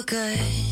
[0.00, 0.67] dat je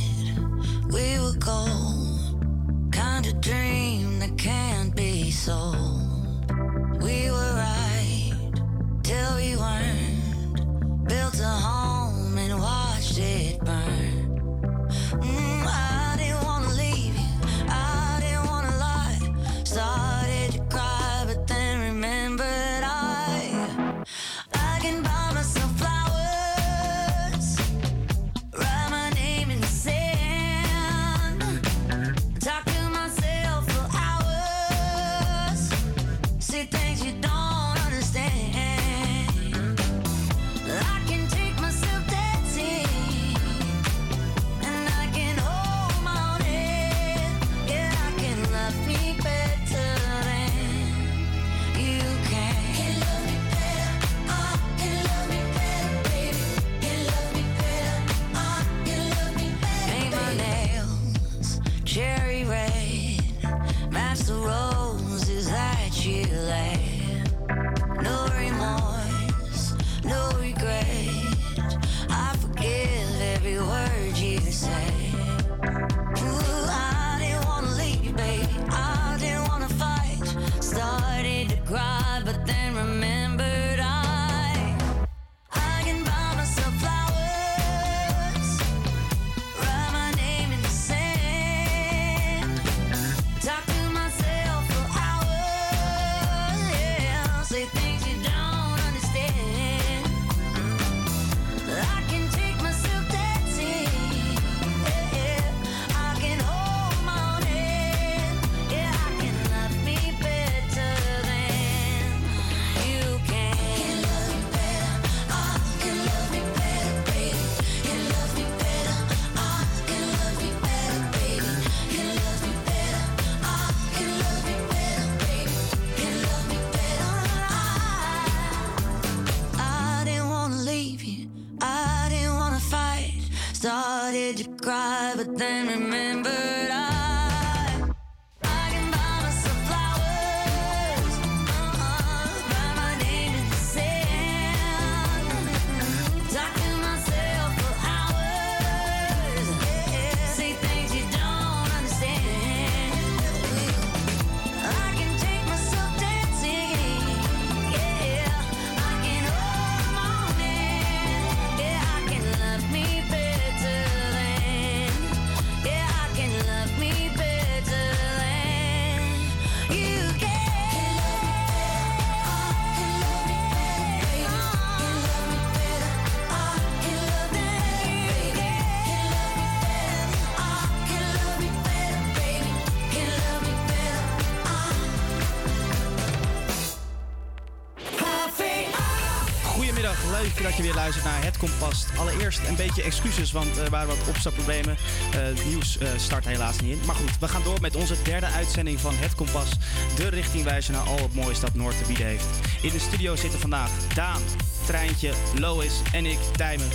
[192.59, 194.77] een beetje excuses, want er waren wat opstartproblemen.
[195.17, 196.87] Het uh, nieuws uh, start helaas niet in.
[196.87, 199.51] Maar goed, we gaan door met onze derde uitzending van Het Kompas.
[199.97, 202.27] De richtingwijzer naar al het mooie dat Noord te bieden heeft.
[202.63, 204.23] In de studio zitten vandaag Daan,
[204.67, 206.69] Treintje, Lois en ik, Tijmen.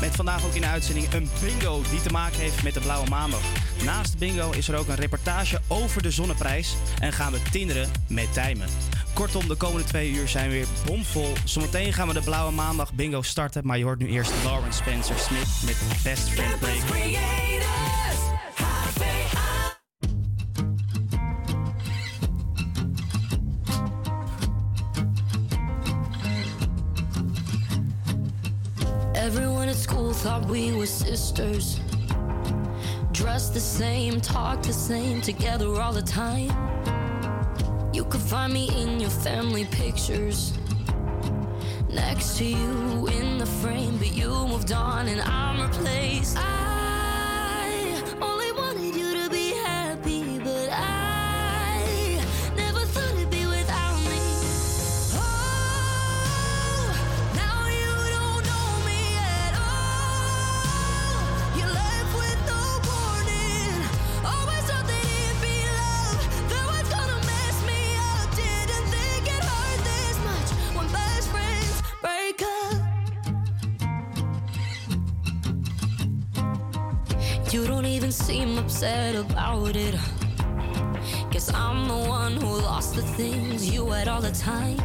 [0.00, 3.08] Met vandaag ook in de uitzending een bingo die te maken heeft met de Blauwe
[3.08, 3.42] Maandag.
[3.84, 7.90] Naast de bingo is er ook een reportage over de zonneprijs en gaan we tinderen
[8.08, 8.68] met Tijmen.
[9.14, 11.32] Kortom, de komende twee uur zijn weer bomvol.
[11.44, 13.66] Zometeen gaan we de Blauwe Maandag bingo starten.
[13.66, 17.16] Maar je hoort nu eerst Lauren Spencer Smith met Best Friend Break.
[29.12, 31.80] Everyone at school thought we were sisters.
[33.12, 36.50] Dressed the same, talk the same, together all the time.
[37.98, 40.52] You could find me in your family pictures.
[41.90, 46.36] Next to you in the frame, but you moved on and I'm replaced.
[46.38, 46.77] I
[83.00, 84.76] the things you had all the time.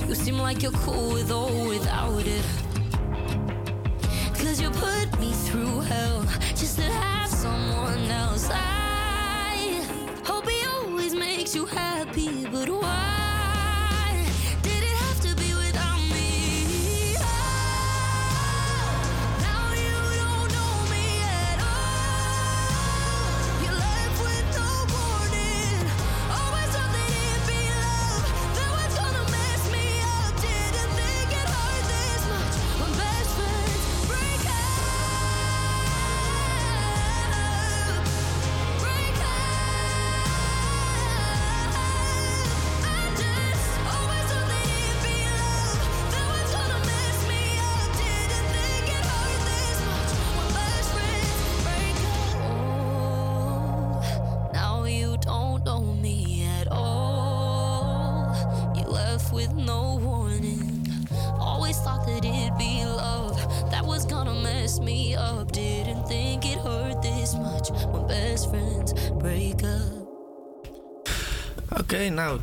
[0.00, 2.44] You You seem like you're cool with or without it.
[4.34, 6.22] Cause you put me through hell
[6.56, 8.48] just to have someone else.
[8.50, 9.86] I
[10.24, 11.93] hope he always makes you happy,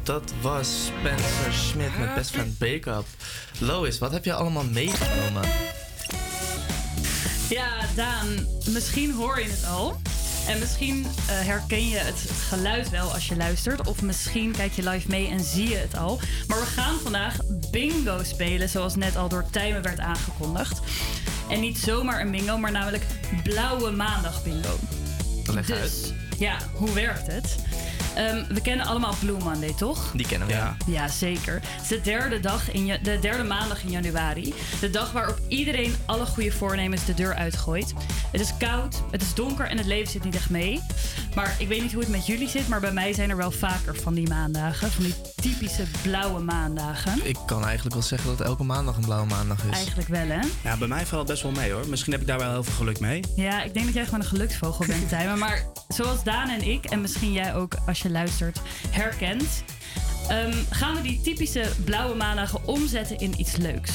[0.04, 3.06] dat was Spencer Smith met Best Friend Breakup.
[3.60, 5.50] Lois, wat heb je allemaal meegenomen?
[7.50, 10.02] Ja, Daan, misschien hoor je het al.
[10.48, 13.88] En misschien eh, herken je het geluid wel als je luistert.
[13.88, 16.20] Of misschien kijk je live mee en zie je het al.
[16.48, 17.38] Maar we gaan vandaag
[17.72, 20.80] bingo spelen, zoals net al door Tijmen werd aangekondigd.
[21.50, 23.06] En niet zomaar een bingo, maar namelijk
[23.44, 24.80] Blauwe Maandag bingo.
[25.46, 25.82] Leg uit.
[25.82, 27.56] Dus, ja, hoe werkt het?
[28.16, 30.12] Ehm, we kennen allemaal Blue Monday, toch?
[30.16, 30.54] Die kennen we.
[30.54, 30.76] Ja.
[30.86, 31.54] Ja, zeker.
[31.54, 34.54] Het is de derde, dag in de derde maandag in januari.
[34.80, 37.94] De dag waarop iedereen alle goede voornemens de deur uitgooit.
[38.32, 40.82] Het is koud, het is donker en het leven zit niet echt mee.
[41.36, 43.52] Maar ik weet niet hoe het met jullie zit, maar bij mij zijn er wel
[43.52, 44.92] vaker van die maandagen.
[44.92, 47.20] Van die typische blauwe maandagen.
[47.28, 49.76] Ik kan eigenlijk wel zeggen dat elke maandag een blauwe maandag is.
[49.76, 50.40] Eigenlijk wel, hè?
[50.64, 51.88] Ja, bij mij valt het best wel mee hoor.
[51.88, 53.24] Misschien heb ik daar wel heel veel geluk mee.
[53.36, 55.38] Ja, ik denk dat jij gewoon een geluksvogel bent, Tijmen.
[55.38, 58.60] Maar zoals Daan en ik, en misschien jij ook als je luistert,
[58.90, 59.64] herkent...
[60.28, 63.92] ehm, gaan we die typische blauwe maandagen omzetten in iets leuks.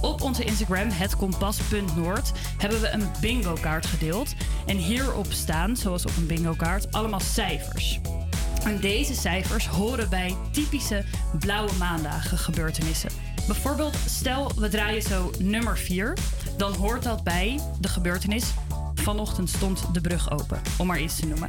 [0.00, 4.34] Op onze Instagram, hetkompas.noord, hebben we een bingo kaart gedeeld.
[4.66, 8.00] En hierop staan, zoals op een bingo kaart, allemaal cijfers.
[8.64, 11.04] En deze cijfers horen bij typische
[11.38, 13.10] blauwe maandagen gebeurtenissen.
[13.46, 16.16] Bijvoorbeeld, stel we draaien zo nummer 4,
[16.56, 18.44] dan hoort dat bij de gebeurtenis.
[18.94, 21.48] Vanochtend stond de brug open, om maar iets te noemen.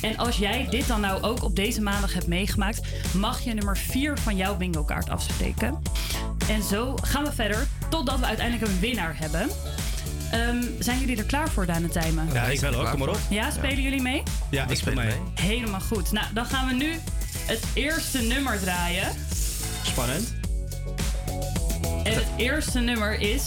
[0.00, 2.80] En als jij dit dan nou ook op deze maandag hebt meegemaakt,
[3.14, 5.82] mag je nummer 4 van jouw bingo kaart afspreken.
[6.48, 9.48] En zo gaan we verder totdat we uiteindelijk een winnaar hebben.
[10.30, 12.28] Ehm, zijn jullie er klaar voor, Daan en Tijmen?
[12.32, 12.90] Ja, ik wel er ook.
[12.90, 13.18] Kom maar op.
[13.30, 14.22] Ja, spelen jullie mee?
[14.50, 15.18] Ja, Ik ik speel speel mee.
[15.34, 15.46] mee.
[15.46, 16.12] Helemaal goed.
[16.12, 16.92] Nou, dan gaan we nu
[17.46, 19.08] het eerste nummer draaien.
[19.82, 20.34] Spannend.
[22.04, 23.42] En het eerste nummer is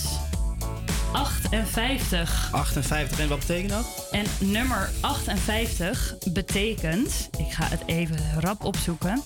[1.12, 2.50] 58.
[2.52, 3.20] 58.
[3.20, 4.08] En wat betekent dat?
[4.12, 9.24] En nummer 58 betekent, ik ga het even rap opzoeken.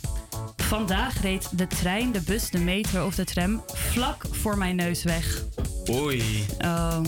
[0.57, 5.03] Vandaag reed de trein, de bus, de metro of de tram vlak voor mijn neus
[5.03, 5.43] weg.
[5.89, 6.45] Oei.
[6.59, 6.99] Oh,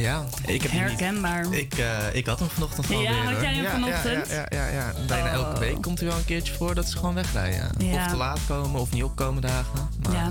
[0.00, 0.80] Ja, Ik heb niet.
[0.80, 1.52] herkenbaar.
[1.52, 3.32] ik, eh, ik had hem vanochtend gewoon Ja, weer.
[3.32, 4.28] had jij hem ja, vanochtend?
[4.28, 4.92] Ja, ja, ja, ja.
[5.06, 5.32] Bijna Oh.
[5.32, 7.70] elke week komt er wel een keertje voor dat ze gewoon wegrijden.
[7.78, 8.04] Ja.
[8.04, 9.88] Of te laat komen of niet opkomen dagen.
[10.02, 10.28] Maar Ja.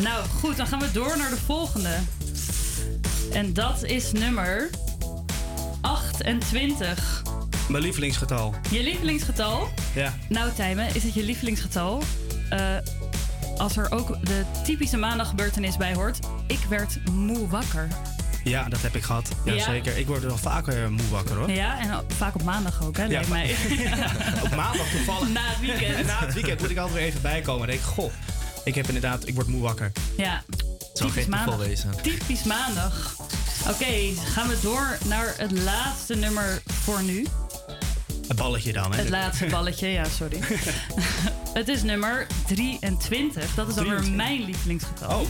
[0.00, 1.96] Nou goed, dan gaan we door naar de volgende.
[3.32, 4.70] En dat is nummer
[5.80, 7.22] 28.
[7.68, 8.54] Mijn lievelingsgetal.
[8.70, 9.68] Je lievelingsgetal?
[9.94, 10.14] Ja.
[10.28, 12.02] Nou, Tijmen, is het je lievelingsgetal?
[12.50, 12.60] Eh,
[13.56, 16.18] als er ook de typische maandaggebeurtenis bij hoort.
[16.46, 17.88] Ik werd moe wakker.
[18.48, 19.28] Ja, dat heb ik gehad.
[19.44, 19.52] Ja?
[19.52, 19.96] Jazeker.
[19.96, 21.50] Ik word wel vaker moe wakker hoor.
[21.50, 23.54] Ja, en vaak op maandag ook, hè, Ja, lijkt mij.
[24.44, 25.28] Op maandag toevallig.
[25.28, 25.94] Na het weekend.
[25.96, 27.60] En na het weekend moet ik altijd weer even bijkomen.
[27.62, 28.12] En denk ik, goh,
[28.64, 29.92] ik heb inderdaad, ik word moe wakker.
[30.16, 31.56] Ja, het zou typisch geen maandag.
[31.56, 31.90] wezen.
[32.02, 33.16] Typisch maandag.
[33.68, 37.26] Oké, gaan we door naar het laatste nummer voor nu.
[38.28, 38.98] Een balletje dan, hè?
[38.98, 40.38] Het laatste balletje, ja, sorry.
[41.58, 43.54] het is nummer 23.
[43.54, 44.14] Dat is dan weer 23.
[44.26, 45.20] mijn lievelingsgetal.
[45.20, 45.26] Oh,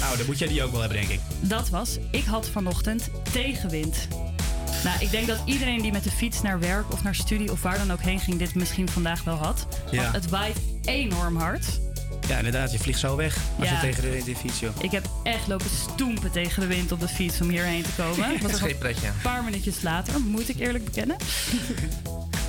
[0.00, 1.20] nou, dan moet jij die ook wel hebben, denk ik.
[1.40, 3.96] Dat was, ik had vanochtend tegenwind.
[4.84, 7.62] Nou, ik denk dat iedereen die met de fiets naar werk of naar studie of
[7.62, 9.66] waar dan ook heen ging, dit misschien vandaag wel had.
[9.84, 10.10] Want Ja.
[10.12, 11.64] het waait enorm hard.
[12.28, 13.74] Ja, inderdaad, je vliegt zo weg als Ja.
[13.74, 14.70] je tegen de wind in fiets, joh.
[14.80, 18.40] Ik heb echt lopen stoempen tegen de wind op de fiets om hierheen te komen.
[18.42, 19.06] Dat is geen pretje.
[19.06, 21.16] Een paar minuutjes later, moet ik eerlijk bekennen.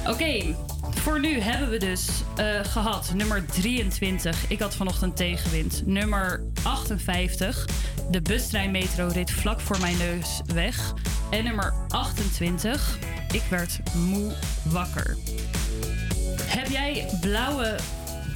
[0.07, 0.55] Oké,
[0.89, 4.49] voor nu hebben we dus eh, gehad nummer 23.
[4.49, 5.85] Ik had vanochtend tegenwind.
[5.85, 7.67] Nummer 58.
[8.11, 10.93] De bustrein metro reed vlak voor mijn neus weg.
[11.29, 12.97] En nummer 28.
[13.31, 14.33] Ik werd moe
[14.63, 15.17] wakker.
[16.41, 17.75] Heb jij blauwe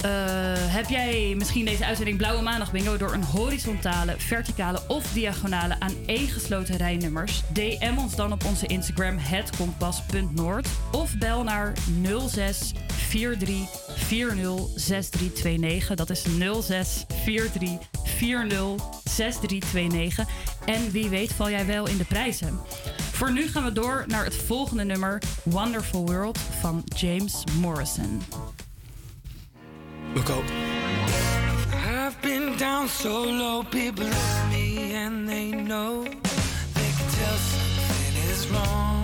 [0.00, 0.10] eh,
[0.54, 5.94] heb jij misschien deze uitzending Blauwe Maandag Bingo door een horizontale, verticale of diagonale aan
[6.06, 7.42] één gesloten rijnummers?
[7.52, 11.72] DM ons dan op onze Instagram hetkompas.noord of bel naar
[12.28, 12.72] 06
[15.94, 16.28] Dat is 0643406329.
[20.64, 22.60] En wie weet val jij wel in de prijzen.
[23.12, 28.22] Voor nu gaan we door naar het volgende nummer Wonderful World van James Morrison.
[30.14, 30.44] Look out.
[31.86, 38.14] I've been down so low, people love me and they know they can tell something
[38.30, 39.02] is wrong.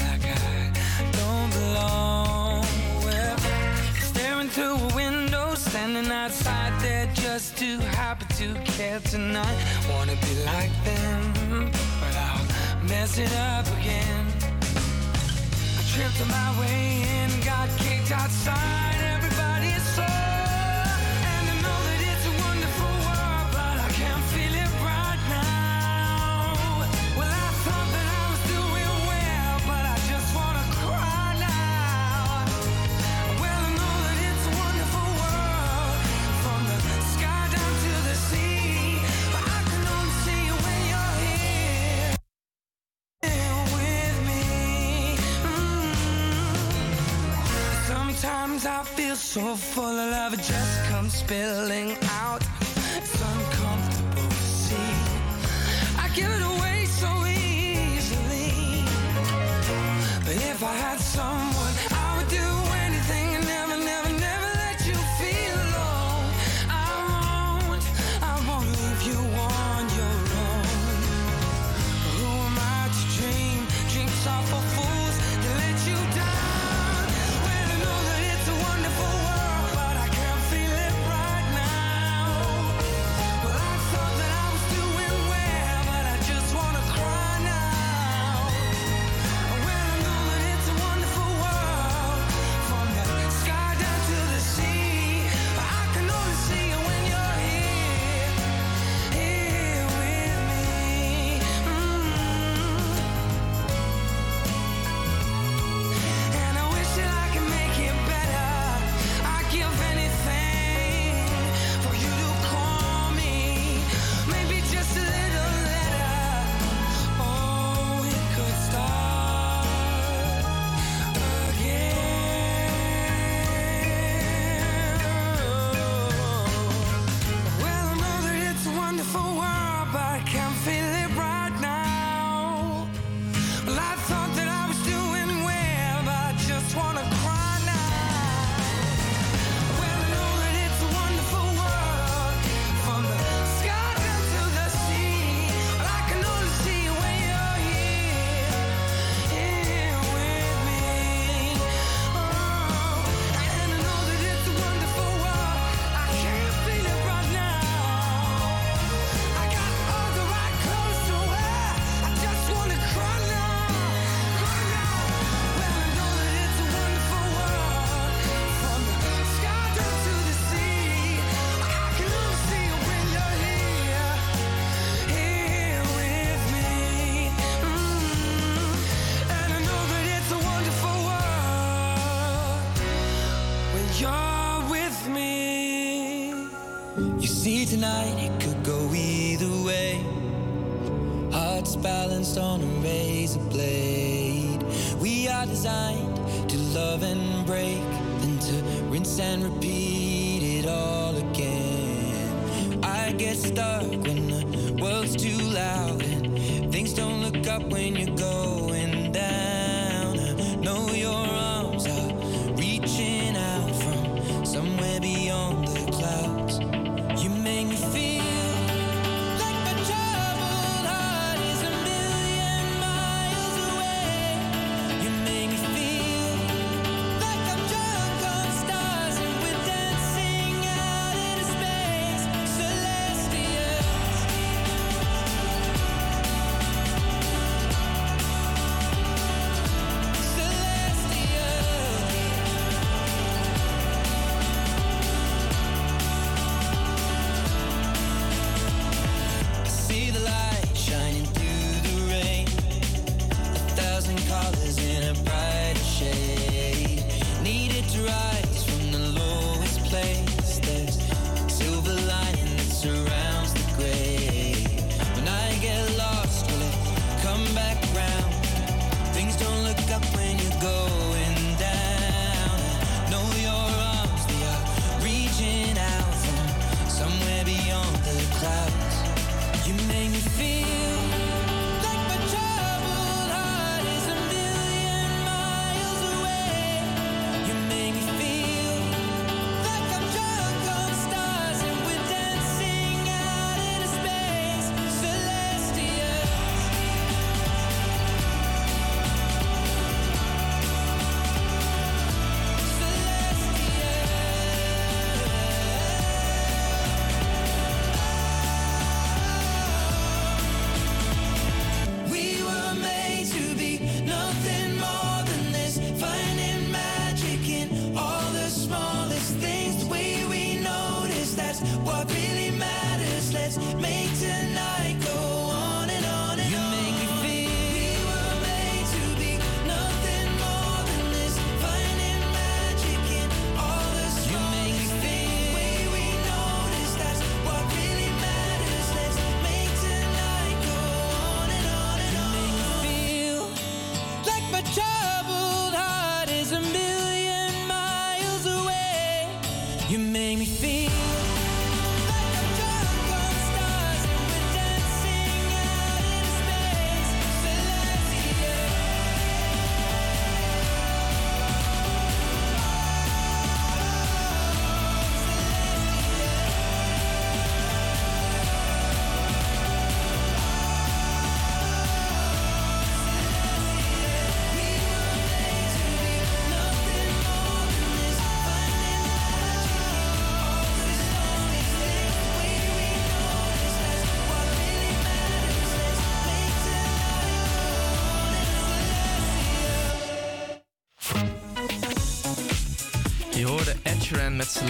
[0.00, 0.72] Like I
[1.12, 2.64] don't belong.
[3.04, 3.38] Well,
[4.00, 6.72] staring through a window, standing outside,
[7.14, 9.58] just too happy to care tonight.
[9.90, 12.46] Wanna be like them, but I'll
[12.88, 14.26] mess it up again.
[15.78, 18.95] I tripped on my way in, got kicked outside.
[49.36, 51.94] So full of love, it just comes spilling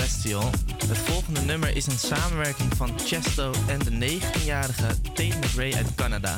[0.07, 0.51] Celestial.
[0.87, 6.37] Het volgende nummer is een samenwerking van Chesto en de 19-jarige Tate McRae uit Canada.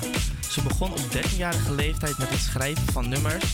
[0.51, 3.45] Ze begon op 13-jarige leeftijd met het schrijven van nummers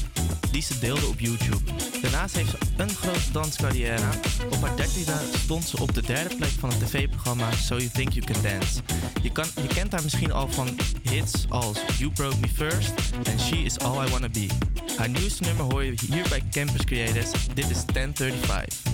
[0.50, 1.72] die ze deelde op YouTube.
[2.02, 4.08] Daarnaast heeft ze een grote danscarrière.
[4.50, 8.12] Op haar dertiende stond ze op de derde plek van het tv-programma So You Think
[8.12, 8.80] You Can Dance.
[9.22, 10.68] Je, kan, je kent haar misschien al van
[11.02, 14.46] hits als You Broke Me First en She Is All I Wanna Be.
[14.96, 17.30] Haar nieuwste nummer hoor je hier bij Campus Creators.
[17.54, 18.93] Dit is 1035.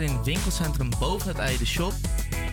[0.00, 1.92] In winkelcentrum boven het ei de shop,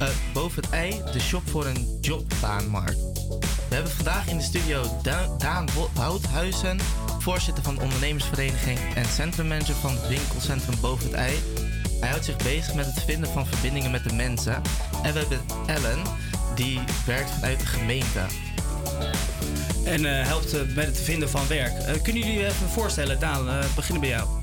[0.01, 2.99] uh, boven het ei de shop voor een jobbaanmarkt.
[3.69, 4.83] We hebben vandaag in de studio
[5.37, 6.79] Daan Wouthuizen,
[7.19, 11.37] voorzitter van de ondernemersvereniging en centrummanager van het winkelcentrum boven het ei.
[11.99, 14.61] Hij houdt zich bezig met het vinden van verbindingen met de mensen.
[15.03, 15.99] En we hebben Ellen,
[16.55, 18.19] die werkt vanuit de gemeente.
[19.85, 22.03] En uh, helpt uh, met het vinden van werk.
[22.03, 24.38] kunnen jullie even voorstellen, Daan, beginnen bij jou.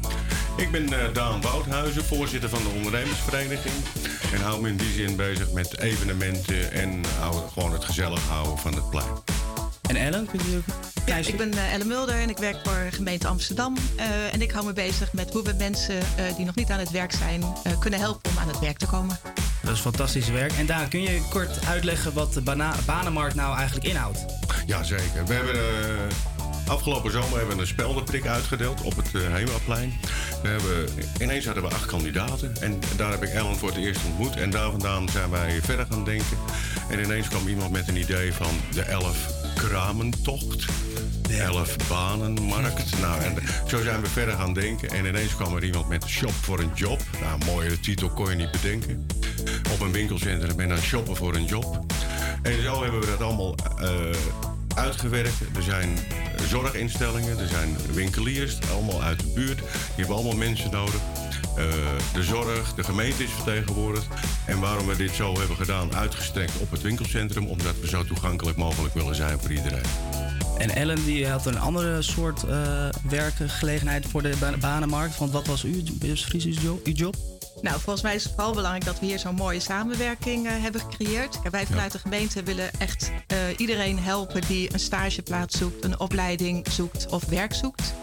[0.56, 3.74] Ik ben uh, Daan Wouthuizen, voorzitter van de ondernemersvereniging.
[4.32, 8.58] En hou me in die zin bezig met evenementen en hou, gewoon het gezellig houden
[8.58, 9.10] van het plein.
[9.88, 10.60] En Ellen, kun je
[11.06, 13.76] ja, ik ben uh, Ellen Mulder en ik werk voor gemeente Amsterdam.
[13.96, 15.98] Uh, en ik hou me bezig met hoe we mensen
[16.36, 17.44] die nog niet aan het werk zijn
[17.78, 19.18] kunnen helpen om aan het werk te komen.
[19.62, 20.52] Dat is fantastisch werk.
[20.52, 22.42] En Daan, kun je kort uitleggen wat de
[22.86, 24.24] banenmarkt nou eigenlijk inhoudt?
[24.66, 25.26] Jazeker.
[25.26, 25.56] We hebben
[26.68, 29.92] Afgelopen zomer hebben we een speldenprik uitgedeeld op het uh, Hemaplein.
[30.42, 30.88] We hebben,
[31.20, 32.56] ineens hadden we acht kandidaten.
[32.60, 34.36] En daar heb ik Ellen voor het eerst ontmoet.
[34.36, 36.36] En daar vandaan zijn wij verder gaan denken.
[36.90, 40.66] En ineens kwam iemand met een idee van de elf kramentocht.
[41.22, 43.00] De elf banenmarkt.
[43.00, 43.34] Nou, en
[43.66, 44.90] zo zijn we verder gaan denken.
[44.90, 47.00] En ineens kwam er iemand met shop voor een job.
[47.20, 49.06] Nou, een mooie titel kon je niet bedenken.
[49.72, 51.84] Op een winkelcentrum en dan shoppen voor een job.
[52.42, 54.14] En zo hebben we dat allemaal uh,
[54.76, 55.40] uitgewerkt.
[55.56, 55.98] Er zijn
[56.48, 59.58] zorginstellingen, er zijn winkeliers, allemaal uit de buurt.
[59.58, 61.00] Die hebben allemaal mensen nodig.
[61.58, 61.64] Uh,
[62.12, 64.06] de zorg, de gemeente is vertegenwoordigd.
[64.46, 68.56] En waarom we dit zo hebben gedaan, uitgestrekt op het winkelcentrum, omdat we zo toegankelijk
[68.56, 69.86] mogelijk willen zijn voor iedereen.
[70.58, 75.18] En Ellen die had een andere soort uh, werkgelegenheid voor de banenmarkt.
[75.18, 75.82] Want wat was uw,
[76.84, 77.35] uw job?
[77.60, 80.80] Nou, volgens mij is het vooral belangrijk dat we hier zo'n mooie samenwerking uh, hebben
[80.80, 81.38] gecreëerd.
[81.50, 86.66] wij vanuit de gemeente willen echt uh, iedereen helpen die een stageplaats zoekt, een opleiding
[86.70, 87.94] zoekt of werk zoekt.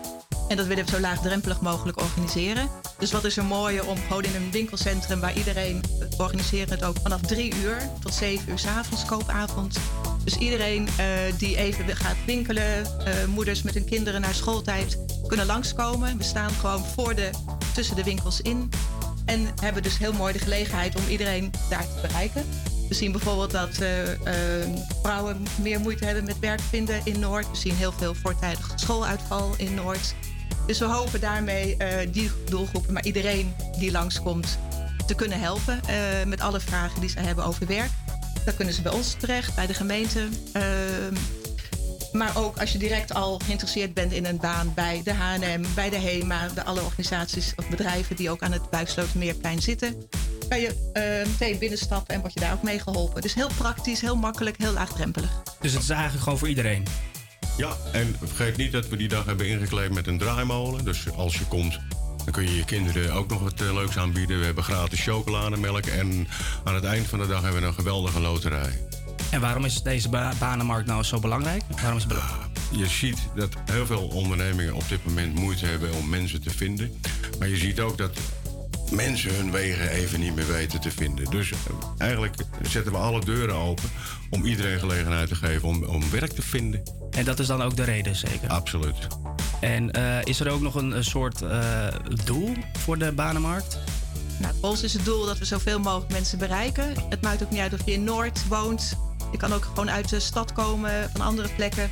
[0.47, 2.69] En dat willen we zo laagdrempelig mogelijk organiseren.
[2.97, 5.83] Dus wat is er mooier om gewoon in een winkelcentrum waar iedereen
[6.17, 9.77] organiseren het ook vanaf drie uur tot zeven uur s avonds koopavond.
[10.23, 11.05] Dus iedereen uh,
[11.37, 12.87] die even gaat winkelen,
[13.27, 16.17] moeders met hun kinderen naar schooltijd, kunnen langskomen.
[16.17, 17.29] We staan gewoon voor de,
[17.73, 18.69] tussen de winkels in.
[19.25, 22.45] En hebben dus heel mooi de gelegenheid om iedereen daar te bereiken.
[22.89, 24.15] We zien bijvoorbeeld dat uh, uh,
[25.01, 27.49] vrouwen meer moeite hebben met werk vinden in Noord.
[27.49, 30.15] We zien heel veel voortijdig schooluitval in Noord.
[30.67, 34.57] Dus we hopen daarmee uh, die doelgroepen, maar iedereen die langskomt,
[35.07, 35.79] te kunnen helpen
[36.27, 37.89] met alle vragen die ze hebben over werk.
[38.45, 40.27] Dan kunnen ze bij ons terecht, bij de gemeente.
[42.13, 45.89] Maar ook als je direct al geïnteresseerd bent in een baan bij de HM, bij
[45.89, 50.07] de HEMA, de alle organisaties of bedrijven die ook aan het Buikslotermeerplein zitten,
[50.49, 53.21] kan je uh, meteen binnenstappen en word je daar ook mee geholpen.
[53.21, 55.41] Dus heel praktisch, heel makkelijk, heel laagdrempelig.
[55.59, 56.85] Dus het is eigenlijk gewoon voor iedereen?
[57.57, 60.85] Ja, en vergeet niet dat we die dag hebben ingekleed met een draaimolen.
[60.85, 61.79] Dus als je komt,
[62.23, 64.39] dan kun je je kinderen ook nog wat uh, leuks aanbieden.
[64.39, 66.27] We hebben gratis chocolademelk en
[66.63, 68.79] aan het eind van de dag hebben we een geweldige loterij.
[69.33, 71.63] En waarom is deze banenmarkt nou zo belangrijk?
[71.81, 72.49] Waarom is het belangrijk?
[72.71, 76.91] Je ziet dat heel veel ondernemingen op dit moment moeite hebben om mensen te vinden.
[77.39, 78.17] Maar je ziet ook dat
[78.91, 81.29] mensen hun wegen even niet meer weten te vinden.
[81.29, 81.57] Dus eh,
[81.97, 83.89] eigenlijk zetten we alle deuren open
[84.29, 86.83] om iedereen gelegenheid te geven om, om werk te vinden.
[87.11, 88.49] En dat is dan ook de reden, zeker?
[88.49, 89.07] Absoluut.
[89.61, 91.87] En uh, is er ook nog een, een soort uh,
[92.25, 93.79] doel voor de banenmarkt?
[94.39, 96.93] Nou, voor ons is het doel dat we zoveel mogelijk mensen bereiken.
[97.09, 98.97] Het maakt ook niet uit of je in Noord woont
[99.31, 101.89] je kan ook gewoon uit de stad komen, van andere plekken.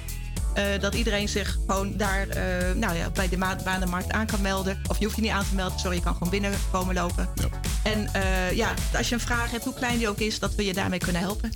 [0.57, 2.35] Uh, dat iedereen zich gewoon daar uh,
[2.75, 4.81] nou ja, bij de banenmarkt aan kan melden.
[4.87, 7.29] Of je hoeft je niet aan te melden, sorry, je kan gewoon binnenkomen lopen.
[7.35, 7.47] Ja.
[7.83, 10.65] En uh, ja, als je een vraag hebt, hoe klein die ook is, dat we
[10.65, 11.51] je daarmee kunnen helpen.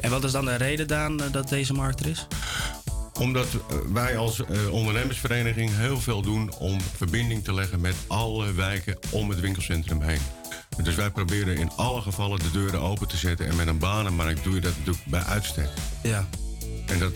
[0.00, 2.26] En wat is dan de reden, Daan, dat deze markt er is?
[3.20, 8.52] Omdat eh, wij als eh, ondernemersvereniging heel veel doen om verbinding te leggen met alle
[8.52, 10.20] wijken om het winkelcentrum heen.
[10.82, 13.48] Dus wij proberen in alle gevallen de deuren open te zetten.
[13.48, 15.68] En met een banenmarkt doe je dat natuurlijk bij uitstek.
[16.02, 16.26] Ja.
[16.86, 17.12] En dat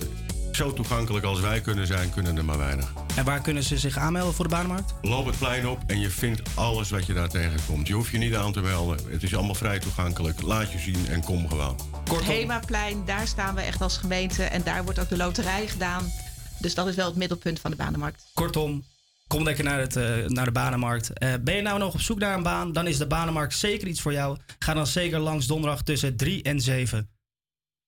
[0.53, 2.93] zo toegankelijk als wij kunnen zijn, kunnen er maar weinig.
[3.17, 4.95] En waar kunnen ze zich aanmelden voor de banenmarkt?
[5.03, 7.87] Loop het plein op en je vindt alles wat je daar tegenkomt.
[7.87, 8.99] Je hoeft je niet aan te melden.
[9.11, 10.43] Het is allemaal vrij toegankelijk.
[10.43, 11.77] Laat je zien en kom gewoon.
[12.11, 14.43] Het Hemaplein, daar staan we echt als gemeente.
[14.43, 16.13] En daar wordt ook de loterij gedaan.
[16.59, 18.25] Dus dat is wel het middelpunt van de banenmarkt.
[18.35, 18.85] Kortom,
[19.29, 21.13] kom lekker naar, het, eh, naar de banenmarkt.
[21.13, 22.73] Eh, ben je nou nog op zoek naar een baan?
[22.73, 24.39] Dan is de banenmarkt zeker iets voor jou.
[24.59, 27.11] Ga dan zeker langs donderdag tussen 3 en 7.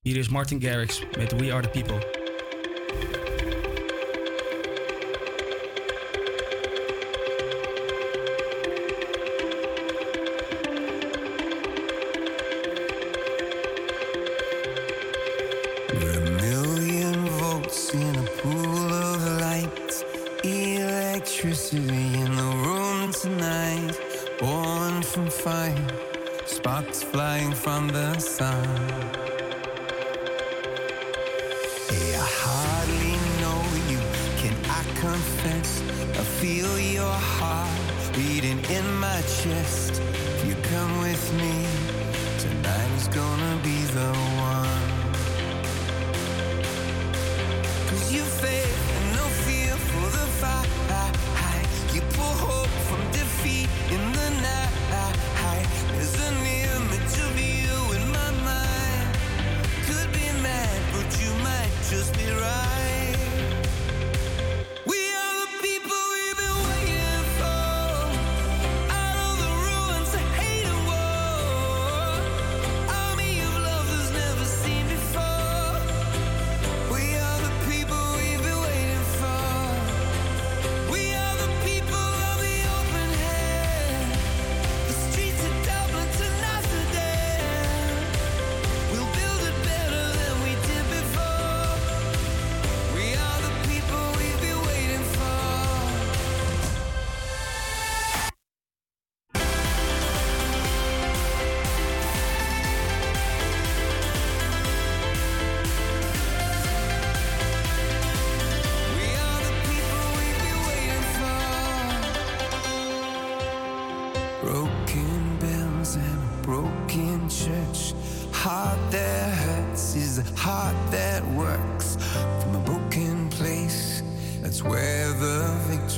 [0.01, 2.20] Hier is Martin Garrix met We Are The People.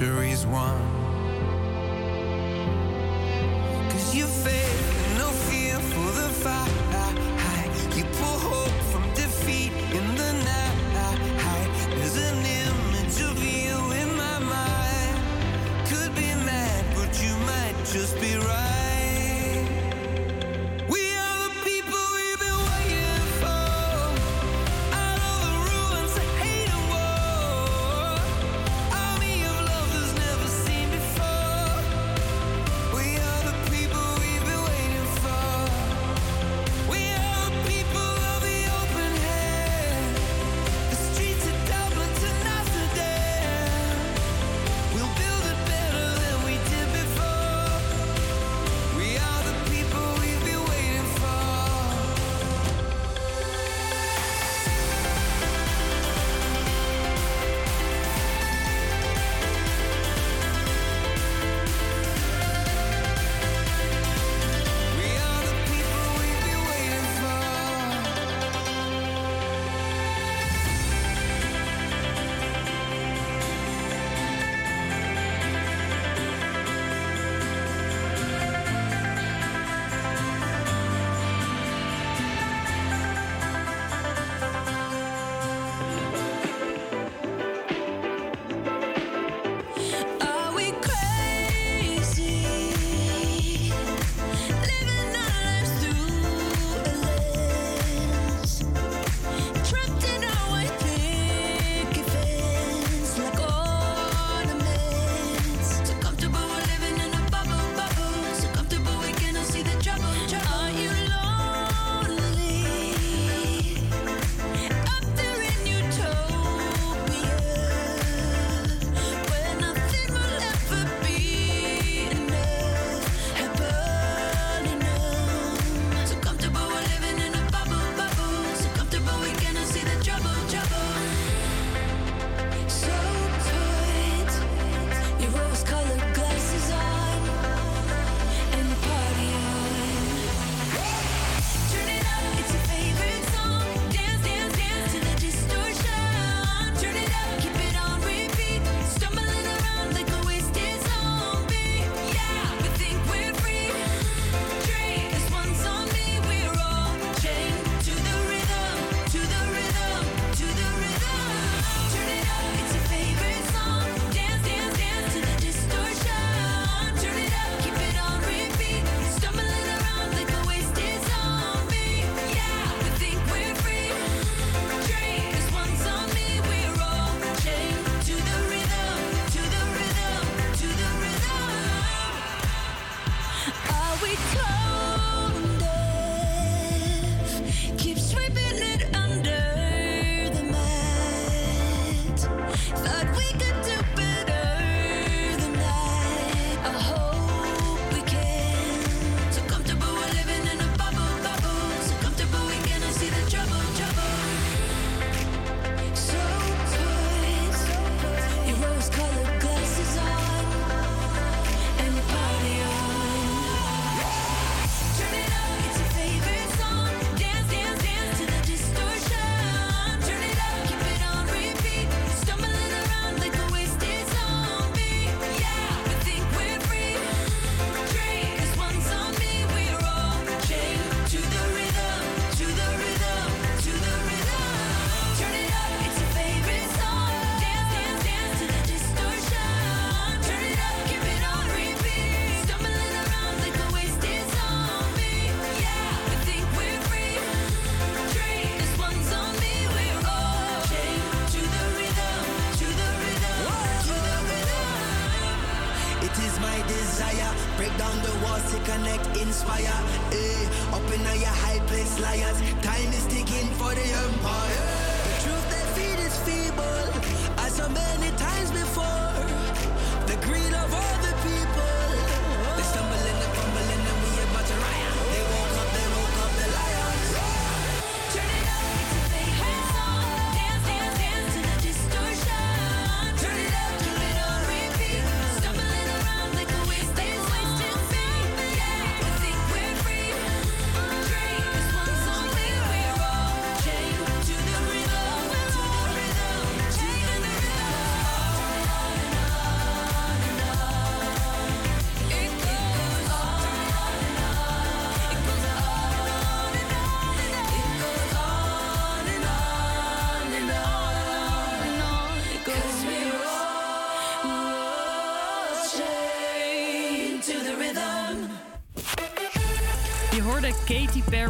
[0.03, 0.92] Victory's won.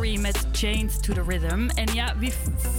[0.02, 1.68] Met Chained to the Rhythm.
[1.68, 2.14] En ja,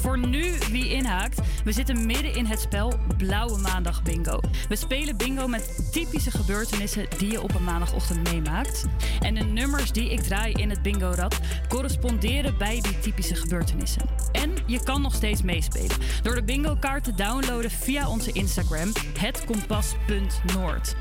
[0.01, 4.39] voor nu wie inhaakt, we zitten midden in het spel Blauwe Maandag Bingo.
[4.69, 8.85] We spelen bingo met typische gebeurtenissen die je op een maandagochtend meemaakt.
[9.19, 14.01] En de nummers die ik draai in het bingo-rad corresponderen bij die typische gebeurtenissen.
[14.31, 20.95] En je kan nog steeds meespelen door de bingo-kaart te downloaden via onze Instagram, hetkompas.noord.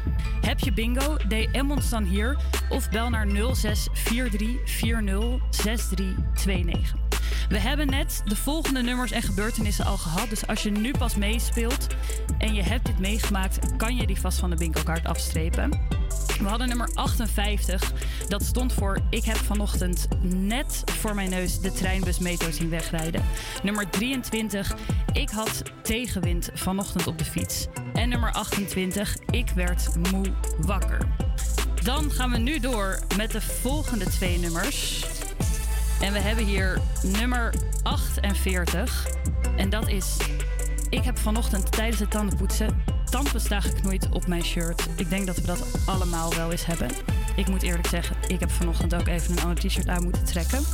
[0.46, 1.16] Heb je bingo?
[1.28, 2.36] DM ons dan hier
[2.68, 3.32] of bel naar 0643406329.
[7.48, 10.28] We hebben net de volgende nummers en gebeurtenissen al gehad.
[10.28, 11.86] Dus als je nu pas meespeelt
[12.38, 15.70] en je hebt dit meegemaakt, kan je die vast van de bingo-kaart afstrepen.
[16.38, 17.92] We hadden nummer 58.
[18.28, 23.24] Dat stond voor Ik heb vanochtend net voor mijn neus de treinbus metro zien wegrijden.
[23.62, 24.74] Nummer 23.
[25.12, 27.68] Ik had tegenwind vanochtend op de fiets.
[28.02, 29.16] En nummer 28.
[29.30, 30.26] Ik werd moe
[30.58, 30.98] wakker.
[31.82, 35.04] Dan gaan we nu door met de volgende twee nummers.
[36.00, 39.06] En we hebben hier nummer 48.
[39.56, 40.16] En dat is...
[40.88, 44.88] Ik heb vanochtend tijdens het tandenpoetsen tandpasta geknoeid op mijn shirt.
[44.96, 46.88] Ik denk dat we dat allemaal wel eens hebben.
[47.36, 50.64] Ik moet eerlijk zeggen, ik heb vanochtend ook even een ander t-shirt aan moeten trekken.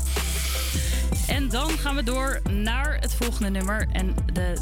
[1.26, 3.86] En dan gaan we door naar het volgende nummer.
[3.92, 4.58] En de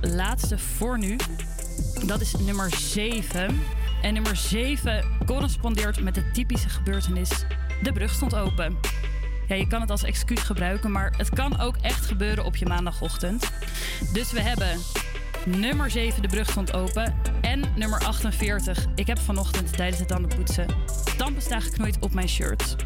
[0.00, 1.16] laatste voor nu.
[2.06, 3.60] Dat is nummer 7.
[4.02, 7.30] En nummer 7 correspondeert met de typische gebeurtenis.
[7.82, 8.78] De brug stond open.
[9.48, 12.66] Ja, je kan het als excuus gebruiken, maar het kan ook echt gebeuren op je
[12.66, 13.50] maandagochtend.
[14.12, 14.78] Dus we hebben
[15.46, 17.14] nummer 7, de brug stond open.
[17.40, 20.66] En nummer 48, ik heb vanochtend tijdens het tandenpoetsen
[21.16, 22.76] tandpasta geknoeid op mijn shirt.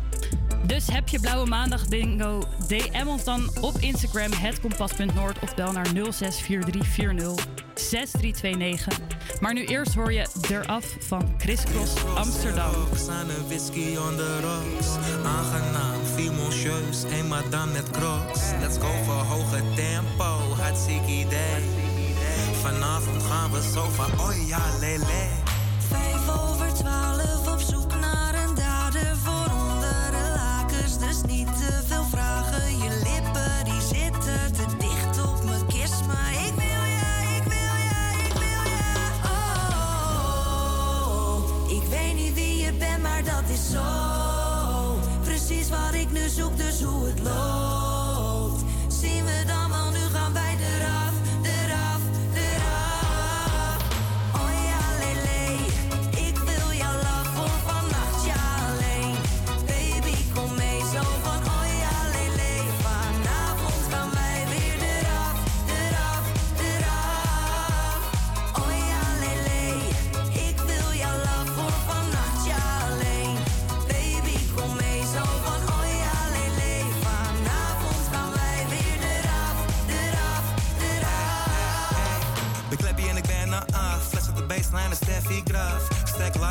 [0.67, 5.87] Dus heb je Blauwe Maandag bingo, DM ons dan op Instagram hetkompas.noord of bel naar
[5.87, 8.99] 064340 6329.
[9.41, 12.75] Maar nu eerst hoor je eraf van Crisscross Amsterdam.
[13.11, 14.89] aan een whisky on the rocks.
[15.25, 18.41] Aangenaam, fimoncieus, een madame met crocs.
[18.61, 21.63] Let's go voor hoge tempo, hartstikke idee.
[22.63, 25.43] Vanavond gaan we zo van, oh ja, lele.
[46.35, 47.64] Zoek, dus hoe het loopt.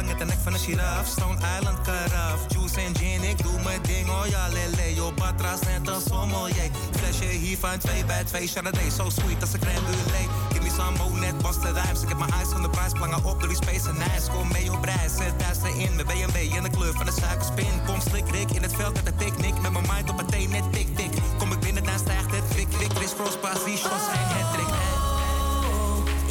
[0.06, 1.08] Met de nek van een giraf.
[1.08, 2.40] Stone Island karaf.
[2.48, 4.10] Juice en gin, ik doe mijn ding.
[4.10, 4.96] Oh ja, lele.
[4.96, 6.70] Yo, batras net een sommelier.
[6.98, 8.48] Flesje hier van 2 bij 2.
[8.48, 10.28] Chardonnay, so sweet als een crème brûlée.
[10.52, 12.02] Give me some more, net was de rijms.
[12.02, 12.92] Ik heb mijn eyes van de prijs.
[12.92, 14.28] Plangen op door die space en ijs.
[14.28, 15.12] Kom mee op reis.
[15.18, 15.96] Zet thuis erin.
[15.96, 17.74] Met BMW in de kleur van de suikerspin.
[17.86, 19.62] Kom slik, rik in het veld met een picknick.
[19.62, 21.12] Met mijn mind op het thee, net tik, tik.
[21.38, 22.92] Kom ik binnen, dan stijgt het kwik, kwik.
[22.94, 24.72] Chris Cross, position, zijn het trick.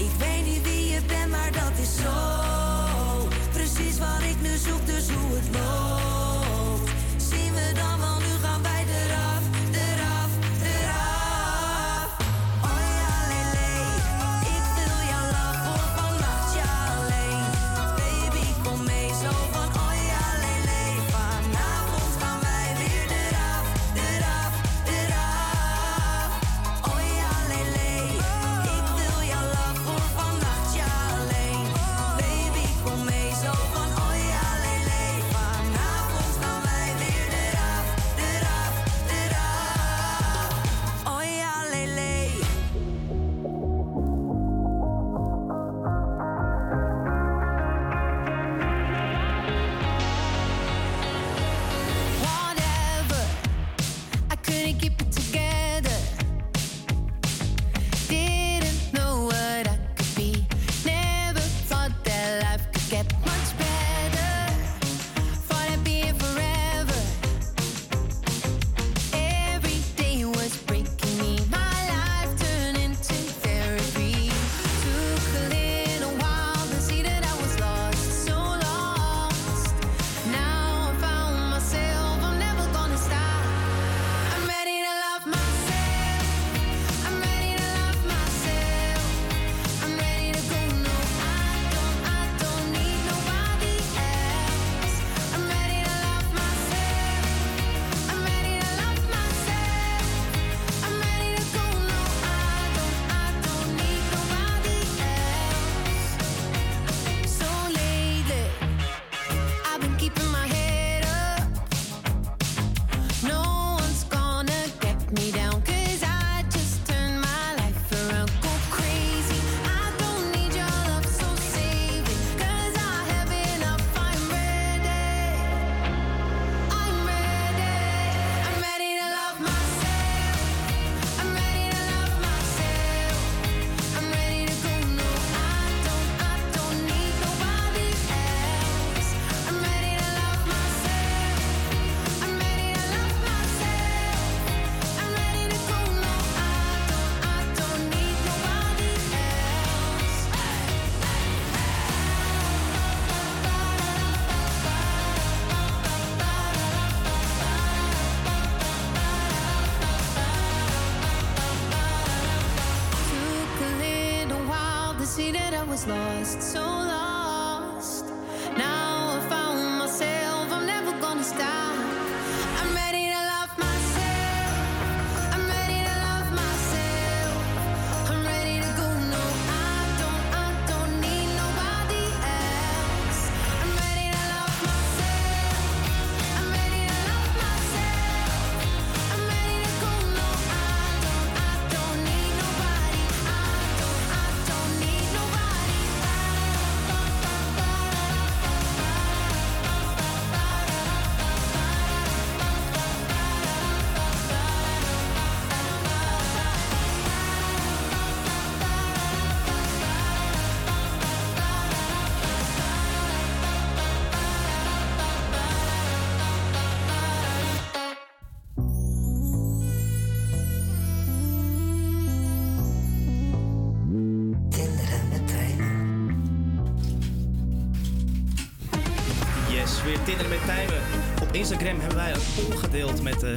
[0.07, 2.32] Ik weet niet wie je bent, maar dat is zo.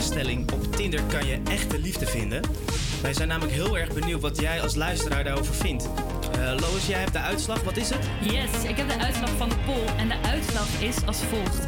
[0.06, 0.52] Stelling...
[0.52, 2.42] op Tinder kan je echte liefde vinden.
[3.02, 5.90] Wij zijn namelijk heel erg benieuwd wat jij als luisteraar daarover vindt.
[6.32, 7.64] Eh Lois, jij hebt de uitslag.
[7.64, 8.00] Wat is het?
[8.22, 9.86] Yes, ik heb de uitslag van de poll.
[9.98, 11.68] En de uitslag is als volgt.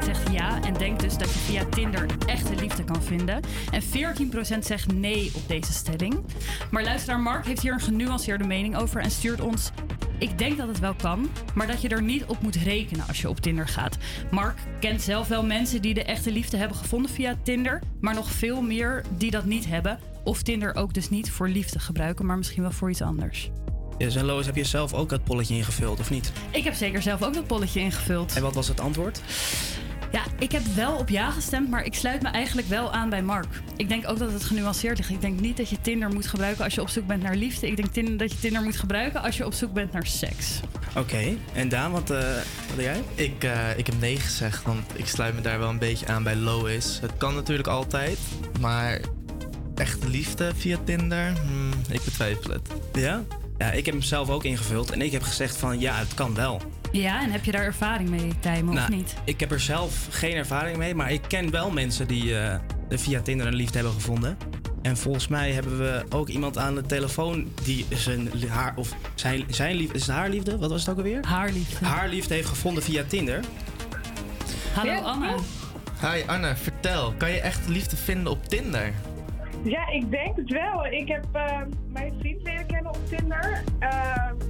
[0.00, 3.40] 86% zegt ja en denkt dus dat je via Tinder echte liefde kan vinden.
[3.70, 6.24] En 14% zegt nee op deze stelling.
[6.70, 9.70] Maar luisteraar Mark heeft hier een genuanceerde mening over en stuurt ons...
[10.20, 13.20] Ik denk dat het wel kan, maar dat je er niet op moet rekenen als
[13.20, 13.96] je op Tinder gaat.
[14.30, 18.30] Mark kent zelf wel mensen die de echte liefde hebben gevonden via Tinder, maar nog
[18.30, 19.98] veel meer die dat niet hebben.
[20.24, 23.50] Of Tinder ook dus niet voor liefde gebruiken, maar misschien wel voor iets anders.
[23.98, 26.32] Yes, en Lois, heb je zelf ook dat polletje ingevuld, of niet?
[26.50, 28.36] Ik heb zeker zelf ook dat polletje ingevuld.
[28.36, 29.20] En wat was het antwoord?
[30.12, 33.22] Ja, ik heb wel op ja gestemd, maar ik sluit me eigenlijk wel aan bij
[33.22, 33.46] Mark.
[33.76, 35.10] Ik denk ook dat het genuanceerd ligt.
[35.10, 37.66] Ik denk niet dat je Tinder moet gebruiken als je op zoek bent naar liefde.
[37.66, 40.60] Ik denk Tinder, dat je Tinder moet gebruiken als je op zoek bent naar seks.
[40.96, 43.02] Oké, en Daan, wat, eh wat doe jij?
[43.14, 46.22] Ik, eh, ik heb nee gezegd, want ik sluit me daar wel een beetje aan
[46.22, 46.98] bij Lois.
[47.00, 48.18] Het kan natuurlijk altijd,
[48.60, 49.00] maar
[49.74, 52.68] echte liefde via Tinder, hmm, ik betwijfel het.
[52.92, 53.22] Ja?
[53.58, 56.34] Ja, ik heb hem zelf ook ingevuld en ik heb gezegd van ja, het kan
[56.34, 56.62] wel.
[56.92, 59.14] Ja, en heb je daar ervaring mee, Tijmen, of Nou, niet?
[59.24, 63.20] Ik heb er zelf geen ervaring mee, maar ik ken wel mensen die eh, via
[63.20, 64.36] Tinder een liefde hebben gevonden.
[64.82, 69.44] En volgens mij hebben we ook iemand aan de telefoon die zijn haar of zijn,
[69.48, 70.58] zijn liefde, is het haar liefde?
[70.58, 71.24] Wat was het ook alweer?
[71.26, 71.84] Haar liefde.
[71.84, 73.40] Haar liefde heeft gevonden via Tinder.
[74.74, 75.34] Hallo Anna.
[76.00, 78.92] Hi Anna, vertel, kan je echt liefde vinden op Tinder?
[79.62, 80.86] Ja, ik denk het wel.
[80.86, 81.58] Ik heb eh,
[81.88, 83.62] mijn vriend leren kennen op Tinder.
[83.78, 83.90] eh,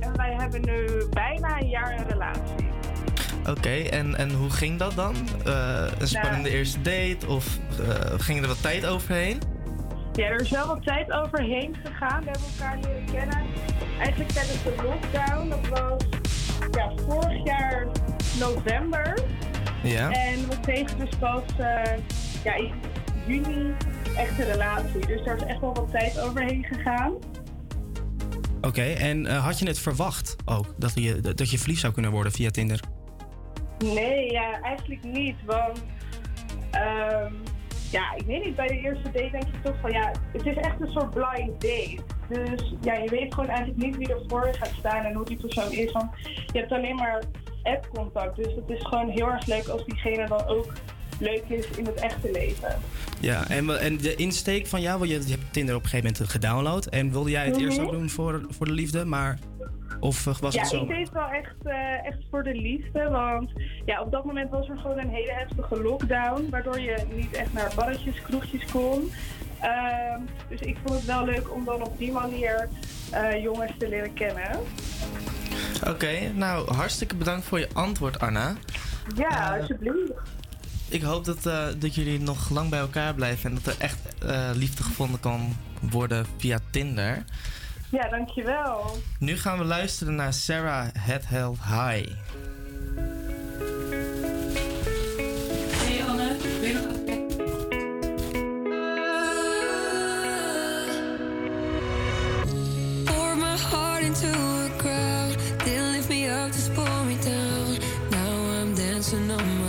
[0.01, 2.69] en wij hebben nu bijna een jaar een relatie.
[3.49, 5.15] Oké, en, en hoe ging dat dan?
[5.47, 9.39] Eh, een spannende Nou- eerste date of eh, ging er wat tijd overheen?
[10.13, 12.25] Ja, er is wel wat tijd overheen gegaan.
[12.25, 13.47] We hebben elkaar leren kennen.
[13.99, 15.49] Eigenlijk tijdens de lockdown.
[15.49, 16.03] Dat was
[16.71, 17.87] ja, vorig jaar
[18.39, 19.19] november.
[19.83, 20.11] Ja.
[20.11, 21.83] En we kregen dus pas eh,
[22.45, 22.73] ja, in
[23.27, 23.75] juni
[24.17, 25.07] echt een relatie.
[25.07, 27.13] Dus daar is echt wel wat tijd overheen gegaan.
[28.61, 32.11] Oké, en eh, had je het verwacht ook dat je, dat je verliefd zou kunnen
[32.11, 32.81] worden via Tinder?
[33.79, 35.37] Nee, ja, eigenlijk niet.
[35.45, 35.85] Want
[36.71, 37.33] ehm,
[37.91, 40.57] ja, ik weet niet, bij de eerste date denk je toch van ja, het is
[40.57, 41.99] echt een soort blind date.
[42.29, 45.25] Dus ja, je weet gewoon eigenlijk niet wie er voor je gaat staan en hoe
[45.25, 45.93] die persoon is.
[45.93, 46.11] Want
[46.53, 47.23] je hebt alleen maar
[47.63, 48.37] app-contact.
[48.37, 50.73] Dus het is gewoon heel erg leuk als diegene dan ook
[51.21, 52.79] leuk is in het echte leven.
[53.21, 56.13] Ja, en, en de insteek van jou, want je, je hebt Tinder op een gegeven
[56.13, 56.87] moment gedownload.
[56.87, 57.87] En wilde jij het eerst Mhm.
[57.87, 59.39] ook doen voor, voor de liefde, maar...
[60.01, 60.83] Of eh, was ja, het zo?
[60.83, 63.09] ik deed het wel echt, eh, echt voor de liefde.
[63.09, 63.51] Want
[63.85, 66.47] ja, op dat moment was er gewoon een hele heftige lockdown.
[66.51, 69.11] Waardoor je niet echt naar barretjes, kroegjes kon.
[69.61, 72.69] Ehm, dus ik vond het wel leuk om dan op die manier
[73.11, 74.51] eh, jongens te leren kennen.
[75.89, 78.55] Oké, nou hartstikke bedankt voor je antwoord Anna.
[79.17, 80.13] Ja, alsjeblieft.
[80.91, 83.99] Ik hoop dat, eh, dat jullie nog lang bij elkaar blijven en dat er echt
[84.19, 85.57] eh, liefde gevonden kan
[85.91, 87.25] worden via Tinder.
[87.89, 88.99] Ja, dankjewel.
[89.19, 92.11] Nu gaan we luisteren naar Sarah Head Held High.
[95.73, 97.27] Hey Anne, wil je nog even
[103.05, 105.37] Pour my heart into a crowd.
[105.65, 107.79] Didn't lift me up, just pull me down.
[108.11, 109.60] Now I'm dancing on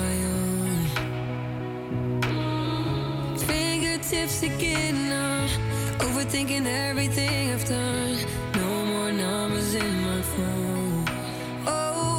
[4.11, 5.47] Fingertips again now.
[5.99, 8.17] Overthinking everything I've done.
[8.55, 11.05] No more numbers in my phone.
[11.65, 12.10] Oh,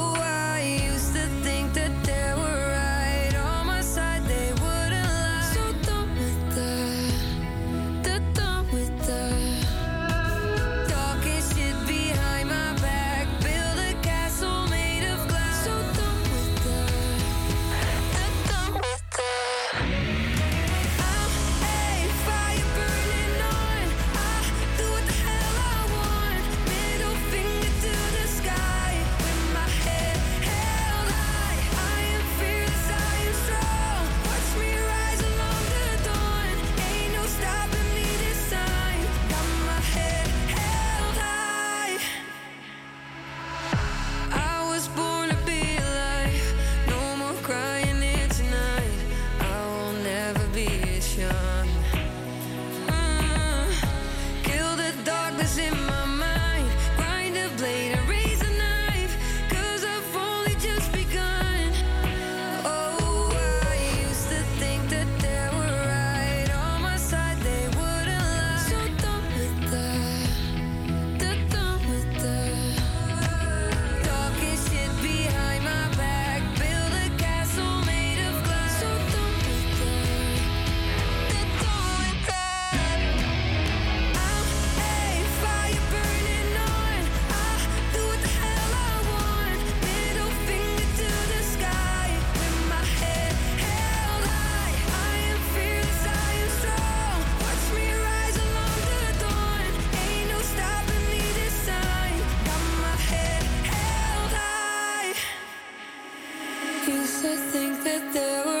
[107.93, 108.52] that they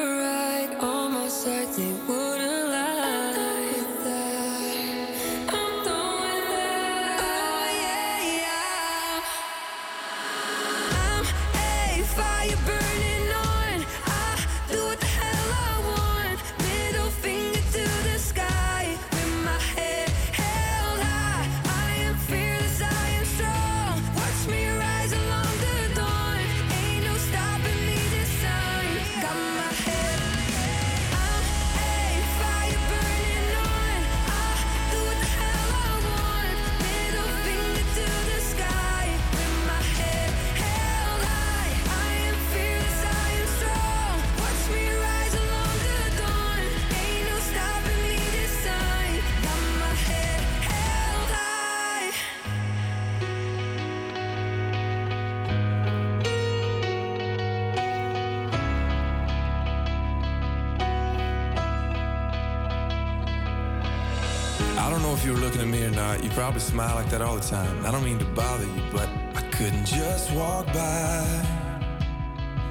[66.33, 67.85] probably smile like that all the time.
[67.85, 71.23] I don't mean to bother you, but I couldn't just walk by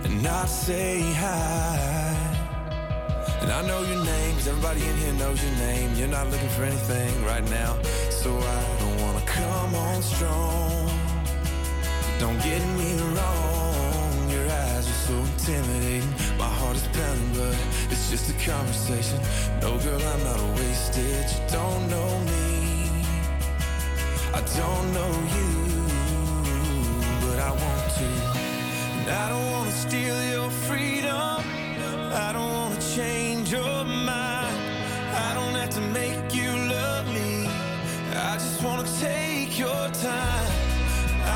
[0.04, 2.16] and not say hi.
[3.40, 5.94] And I know your name, 'cause everybody in here knows your name.
[5.94, 7.76] You're not looking for anything right now,
[8.10, 10.90] so I don't wanna come on strong.
[12.18, 16.14] Don't get me wrong, your eyes are so intimidating.
[16.38, 17.56] My heart is pounding, but
[17.90, 19.18] it's just a conversation.
[19.60, 21.26] No, girl, I'm not a wasted.
[21.34, 22.51] You don't know me,
[24.34, 25.52] I don't know you,
[27.20, 28.08] but I want to.
[28.98, 31.44] And I don't wanna steal your freedom.
[32.26, 34.56] I don't wanna change your mind.
[35.26, 37.46] I don't have to make you love me.
[38.14, 40.50] I just wanna take your time.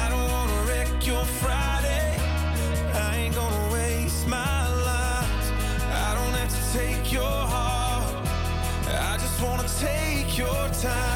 [0.02, 2.16] I don't wanna wreck your Friday.
[2.94, 5.52] I ain't gonna waste my life.
[6.06, 8.06] I don't have to take your heart.
[8.88, 11.15] I just wanna take your time.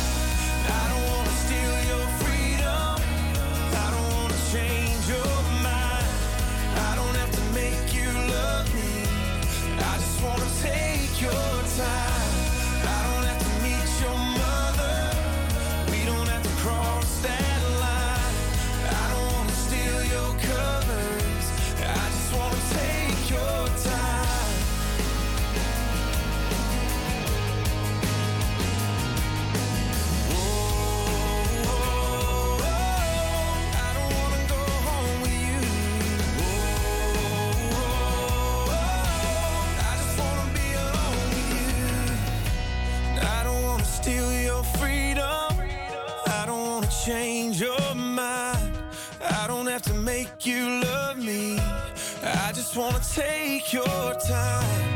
[52.73, 54.90] Just wanna take your time.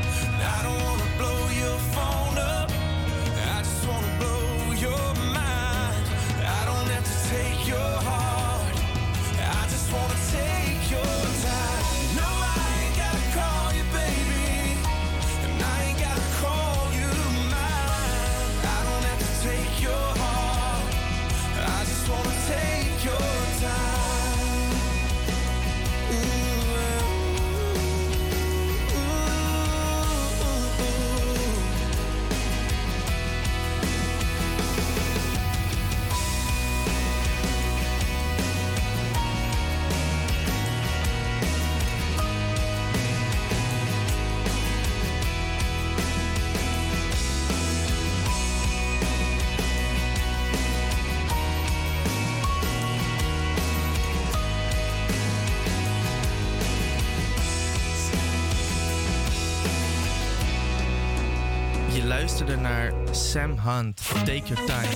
[62.66, 64.94] naar Sam Hunt, Take Your Time.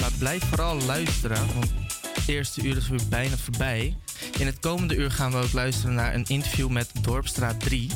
[0.00, 1.72] Maar blijf vooral luisteren, want
[2.14, 3.96] het eerste uur is weer bijna voorbij.
[4.38, 7.90] In het komende uur gaan we ook luisteren naar een interview met Dorpstraat 3.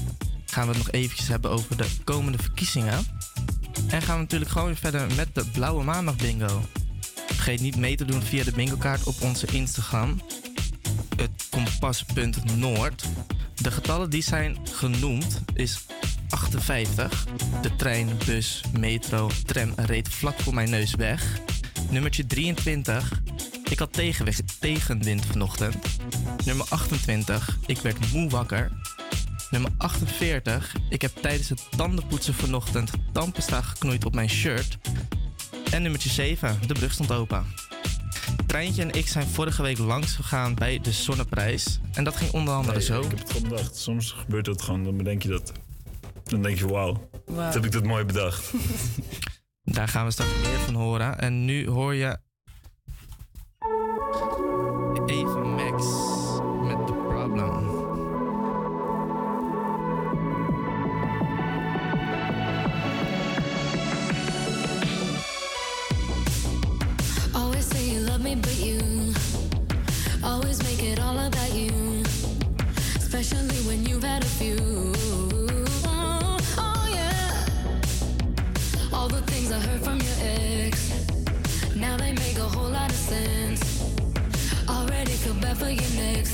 [0.47, 3.07] Gaan we het nog eventjes hebben over de komende verkiezingen.
[3.89, 6.65] En gaan we natuurlijk gewoon weer verder met de Blauwe Maandag Bingo.
[7.27, 10.21] Vergeet niet mee te doen via de bingokaart op onze Instagram.
[11.17, 13.05] Het kompas.noord.
[13.55, 15.87] De getallen die zijn genoemd is
[16.55, 17.25] 58.
[17.63, 21.41] De trein, bus, metro, tram reed vlak voor mijn neus weg.
[21.91, 23.23] Nummertje 23.
[23.71, 25.77] Ik had tegenweg, tegenwind vanochtend.
[26.45, 27.59] Nummer 28.
[27.67, 28.71] Ik werd moe wakker.
[29.51, 30.75] Nummer 48.
[30.89, 34.79] Ik heb tijdens het tandenpoetsen vanochtend tandpasta geknoeid op mijn shirt.
[35.71, 36.59] En nummertje 7.
[36.67, 37.45] De brug stond open.
[38.47, 41.81] Treintje en ik zijn vorige week langs gegaan bij de Zonneprijs.
[41.93, 43.01] En dat ging onder andere zo.
[43.01, 43.77] Ik heb het gedacht.
[43.77, 44.85] Soms gebeurt dat gewoon.
[44.85, 45.53] Dan bedenk je dat
[46.27, 47.53] dan denk je, wauw, wow.
[47.53, 48.53] heb ik dat mooi bedacht.
[49.77, 51.19] Daar gaan we straks meer van horen.
[51.19, 52.19] En nu hoor je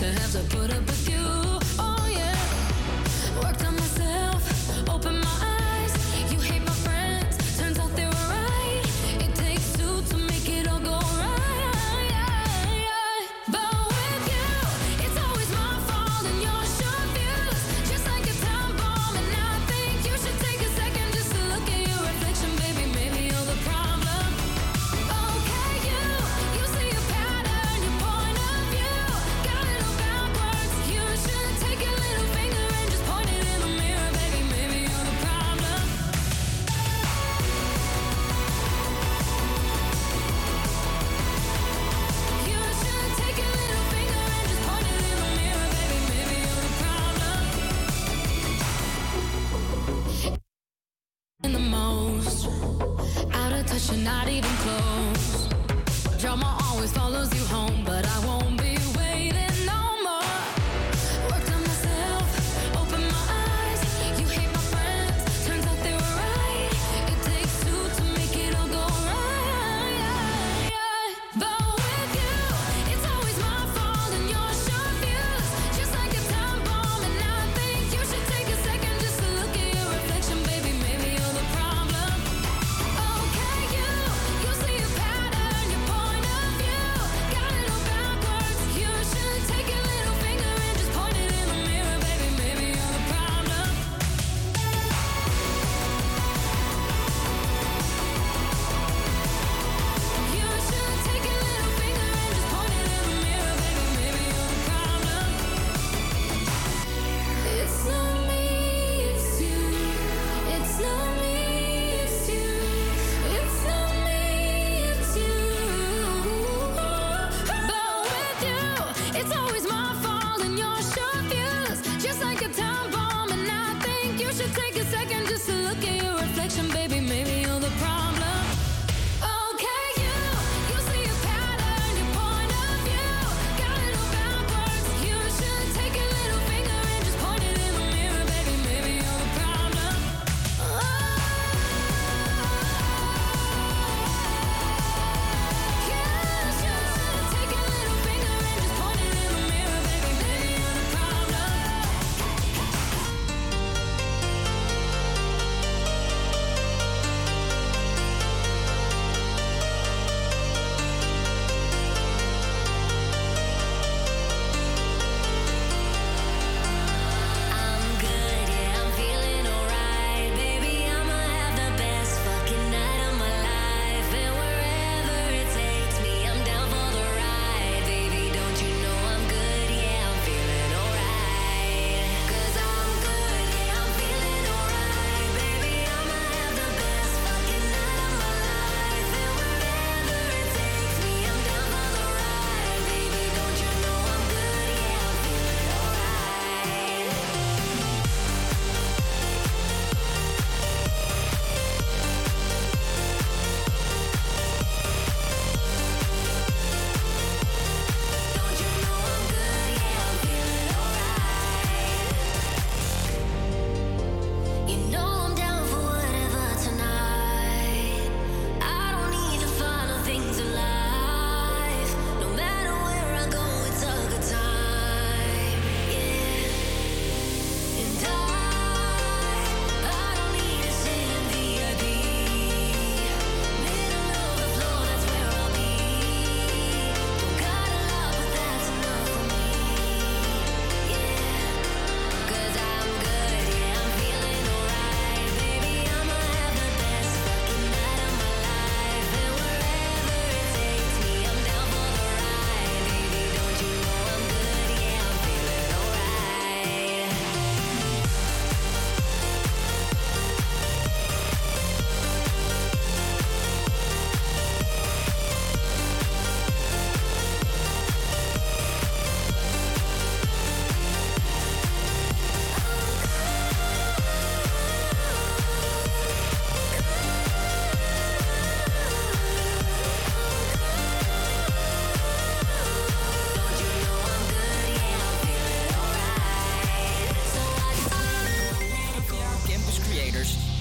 [0.03, 0.91] to have to put up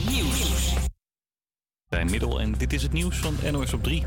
[0.10, 0.74] Nieuws.
[1.90, 4.04] Bij Middel en dit is het nieuws van NOS op 3.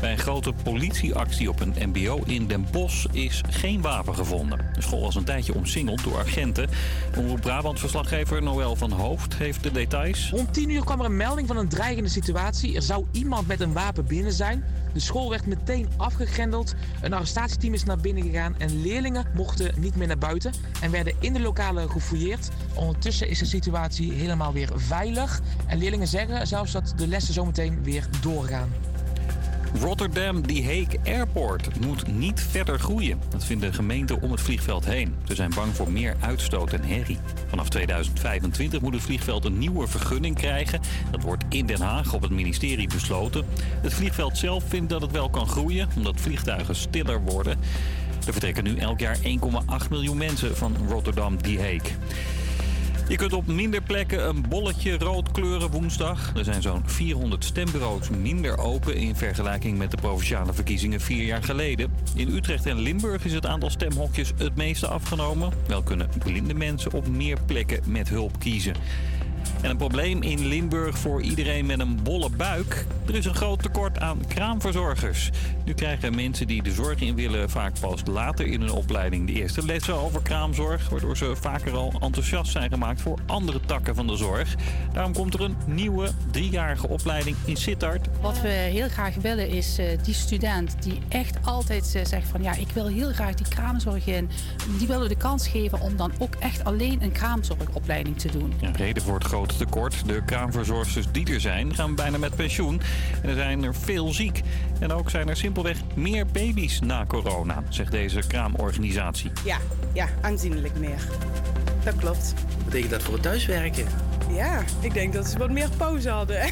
[0.00, 4.58] Bij een grote politieactie op een mbo in Den Bosch is geen wapen gevonden.
[4.74, 6.68] De school was een tijdje omsingeld door agenten.
[7.16, 10.30] Omroep Brabant-verslaggever Noël van Hoofd heeft de details.
[10.30, 12.74] Rond 10 uur kwam er een melding van een dreigende situatie.
[12.74, 14.64] Er zou iemand met een wapen binnen zijn.
[14.92, 16.74] De school werd meteen afgegrendeld.
[17.00, 21.14] Een arrestatieteam is naar binnen gegaan en leerlingen mochten niet meer naar buiten en werden
[21.20, 22.48] in de lokalen gefouilleerd.
[22.74, 25.40] Ondertussen is de situatie helemaal weer veilig.
[25.66, 28.87] En leerlingen zeggen zelfs dat de lessen zometeen weer doorgaan.
[29.74, 33.20] Rotterdam The Hague Airport moet niet verder groeien.
[33.28, 35.14] Dat vindt de gemeente om het vliegveld heen.
[35.26, 37.18] Ze zijn bang voor meer uitstoot en herrie.
[37.46, 40.80] Vanaf 2025 moet het vliegveld een nieuwe vergunning krijgen.
[41.10, 43.44] Dat wordt in Den Haag op het ministerie besloten.
[43.82, 47.58] Het vliegveld zelf vindt dat het wel kan groeien, omdat vliegtuigen stiller worden.
[48.26, 49.22] Er vertrekken nu elk jaar 1,8
[49.90, 51.96] miljoen mensen van Rotterdam The Hague.
[53.08, 56.32] Je kunt op minder plekken een bolletje rood kleuren woensdag.
[56.36, 61.42] Er zijn zo'n 400 stembureaus minder open in vergelijking met de provinciale verkiezingen vier jaar
[61.42, 61.92] geleden.
[62.14, 65.52] In Utrecht en Limburg is het aantal stemhokjes het meeste afgenomen.
[65.66, 68.74] Wel kunnen blinde mensen op meer plekken met hulp kiezen.
[69.62, 72.86] En een probleem in Limburg voor iedereen met een bolle buik.
[73.06, 75.30] Er is een groot tekort aan kraamverzorgers.
[75.64, 79.32] Nu krijgen mensen die de zorg in willen vaak pas later in hun opleiding de
[79.32, 80.88] eerste lessen over kraamzorg.
[80.88, 84.54] Waardoor ze vaker al enthousiast zijn gemaakt voor andere takken van de zorg.
[84.92, 88.08] Daarom komt er een nieuwe driejarige opleiding in Sittard.
[88.20, 92.42] Wat we heel graag willen is eh, die student die echt altijd eh, zegt van
[92.42, 94.30] ja, ik wil heel graag die kraamzorg in.
[94.78, 98.52] Die willen we de kans geven om dan ook echt alleen een kraamzorgopleiding te doen.
[98.60, 100.06] Ja, reden voor het grote tekort.
[100.06, 102.80] De kraamverzorgsters die er zijn gaan bijna met pensioen.
[103.22, 104.42] En er zijn er veel ziek.
[104.80, 109.30] En ook zijn er simpelweg meer baby's na corona, zegt deze kraamorganisatie.
[109.44, 109.58] Ja,
[109.92, 111.00] ja, aanzienlijk meer.
[111.84, 112.34] Dat klopt.
[112.64, 113.86] Betekent dat voor het thuiswerken?
[114.30, 116.40] Ja, ik denk dat ze wat meer pauze hadden.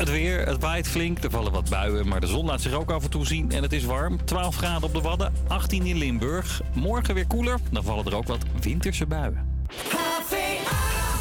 [0.00, 2.90] Het weer, het waait flink, er vallen wat buien, maar de zon laat zich ook
[2.90, 4.24] af en toe zien en het is warm.
[4.24, 6.62] 12 graden op de Wadden, 18 in Limburg.
[6.72, 9.49] Morgen weer koeler, dan vallen er ook wat winterse buien.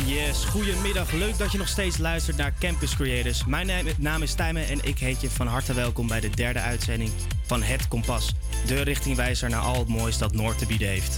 [0.05, 1.11] Yes, goedemiddag.
[1.11, 3.45] Leuk dat je nog steeds luistert naar Campus Creators.
[3.45, 7.11] Mijn naam- is Tijmen en ik heet je van harte welkom bij de derde uitzending
[7.45, 8.33] van Het Kompas.
[8.65, 11.17] De richtingwijzer naar al het moois dat Noord te bieden heeft.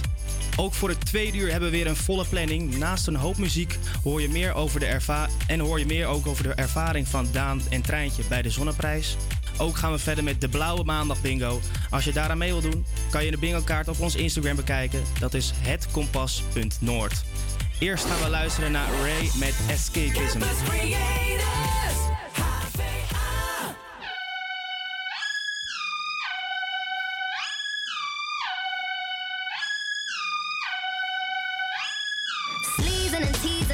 [0.56, 2.76] Ook voor het tweede uur hebben we weer een volle planning.
[2.78, 6.26] Naast een hoop muziek hoor je meer over de erva en hoor je meer ook
[6.26, 9.16] over de ervaring van Daan en Treintje bij de Zonneprijs.
[9.58, 11.60] Ook gaan we verder met de Blauwe Maandag Bingo.
[11.90, 15.02] Als je daaraan mee wil doen, kan je de bingo kaart op ons Instagram bekijken.
[15.18, 17.24] Dat is hetkompas.noord.
[17.78, 20.40] Eerst gaan we luisteren naar Ray met Escapism.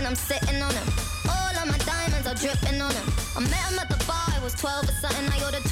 [0.08, 0.88] I'm sitting on him.
[1.28, 3.04] All of my diamonds are dripping on him.
[3.36, 5.28] I met him at the bar, I was 12 or something.
[5.28, 5.67] I ordered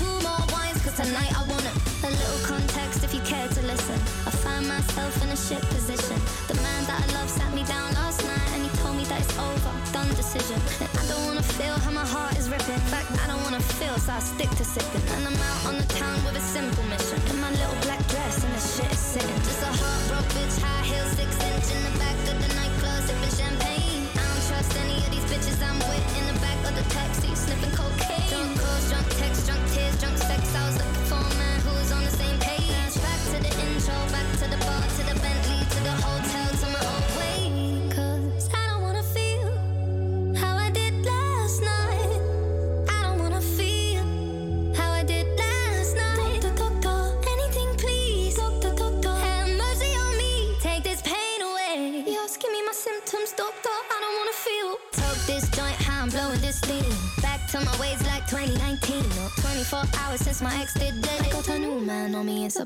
[4.97, 6.17] myself in a shit position.
[6.49, 9.21] The man that I love sat me down last night and he told me that
[9.21, 10.57] it's over, done decision.
[10.81, 12.75] And I don't wanna feel how my heart is ripping.
[12.75, 15.05] In fact, I don't wanna feel, so I stick to sipping.
[15.15, 17.21] And I'm out on the town with a simple mission.
[17.29, 19.39] In my little black dress and the shit is sitting.
[19.45, 23.35] Just a heartbroken bitch, high heels, six inch in the back of the nightclub, sipping
[23.37, 24.09] champagne.
[24.17, 27.29] I don't trust any of these bitches I'm with in the back of the taxi,
[27.37, 28.25] sniffing cocaine.
[28.33, 30.41] Drunk calls, drunk texts, drunk tears, drunk sex.
[30.57, 32.39] I was looking for a man who was on the same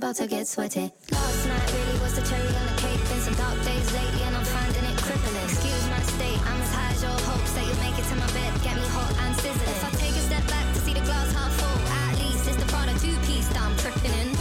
[0.00, 0.88] about to get sweaty.
[1.12, 2.96] Last night really was the cherry on the cake.
[3.12, 5.44] Been some dark days lately, and I'm finding it crippling.
[5.44, 8.24] Excuse my state, I'm as high as your hopes that you'll make it to my
[8.32, 8.48] bed.
[8.64, 9.76] Get me hot and sizzling.
[9.76, 12.56] If I take a step back to see the glass half full, at least it's
[12.56, 14.32] the Prada two piece that I'm tripping in.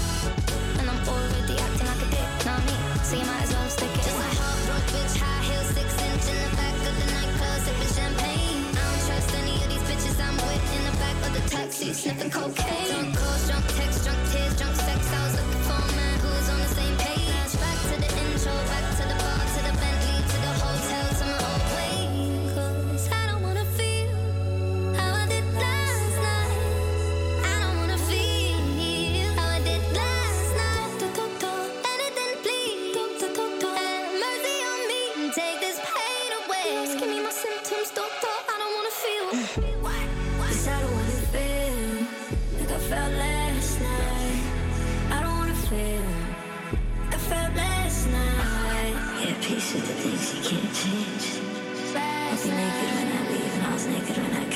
[0.79, 2.75] And I'm already acting like a dick, not me.
[3.03, 3.99] So you might as well stick it.
[4.07, 7.91] Just a heartbroken bitch, high heels, six inch in the back of the nightclub, sipping
[7.99, 8.63] champagne.
[8.63, 11.91] I don't trust any of these bitches I'm with in the back of the taxi,
[11.91, 12.87] sniffing cocaine.
[12.95, 14.78] Drunk calls, drunk texts, drunk tears, drunk
[15.09, 15.58] thousand.
[53.79, 54.48] was naked when I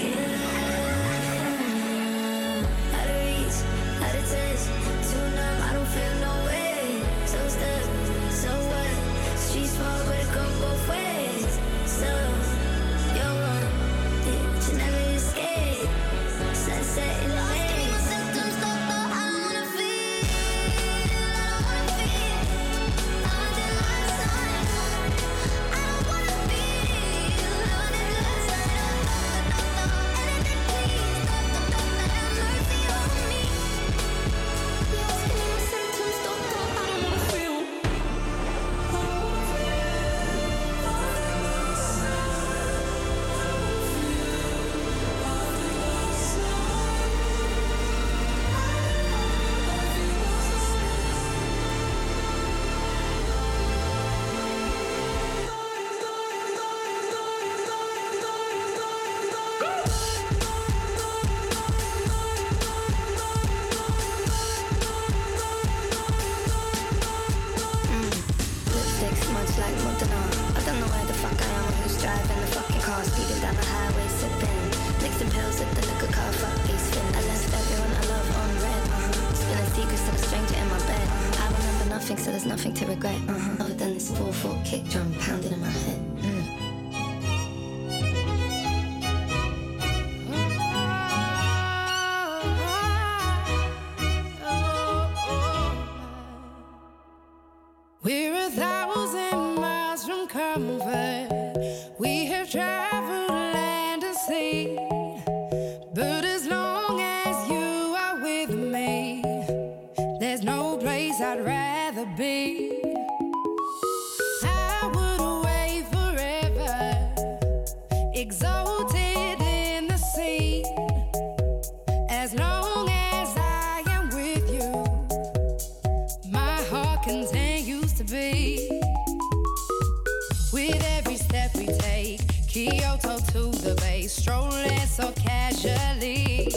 [132.53, 136.47] Kyoto to the bay, strolling so casually.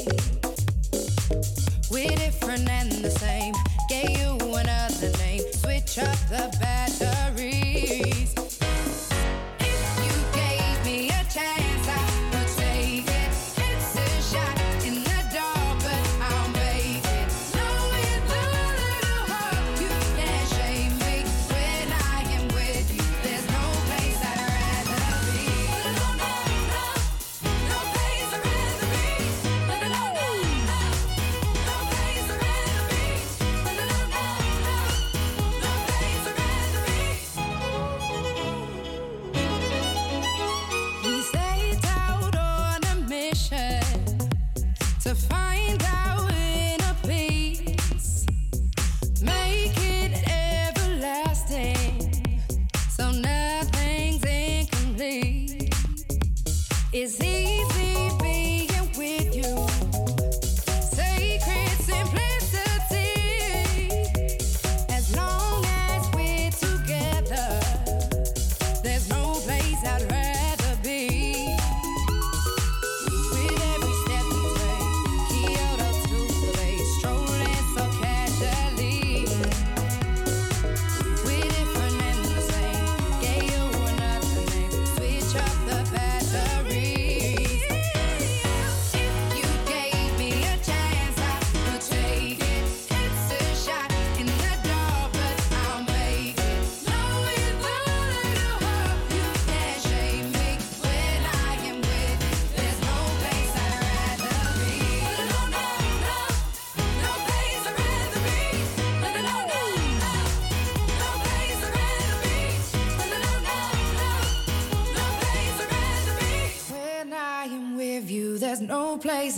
[1.91, 3.16] We're different and the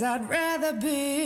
[0.03, 1.18] I'd rather be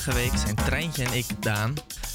[0.00, 1.74] Vorige week zijn Treintje en ik, Daan,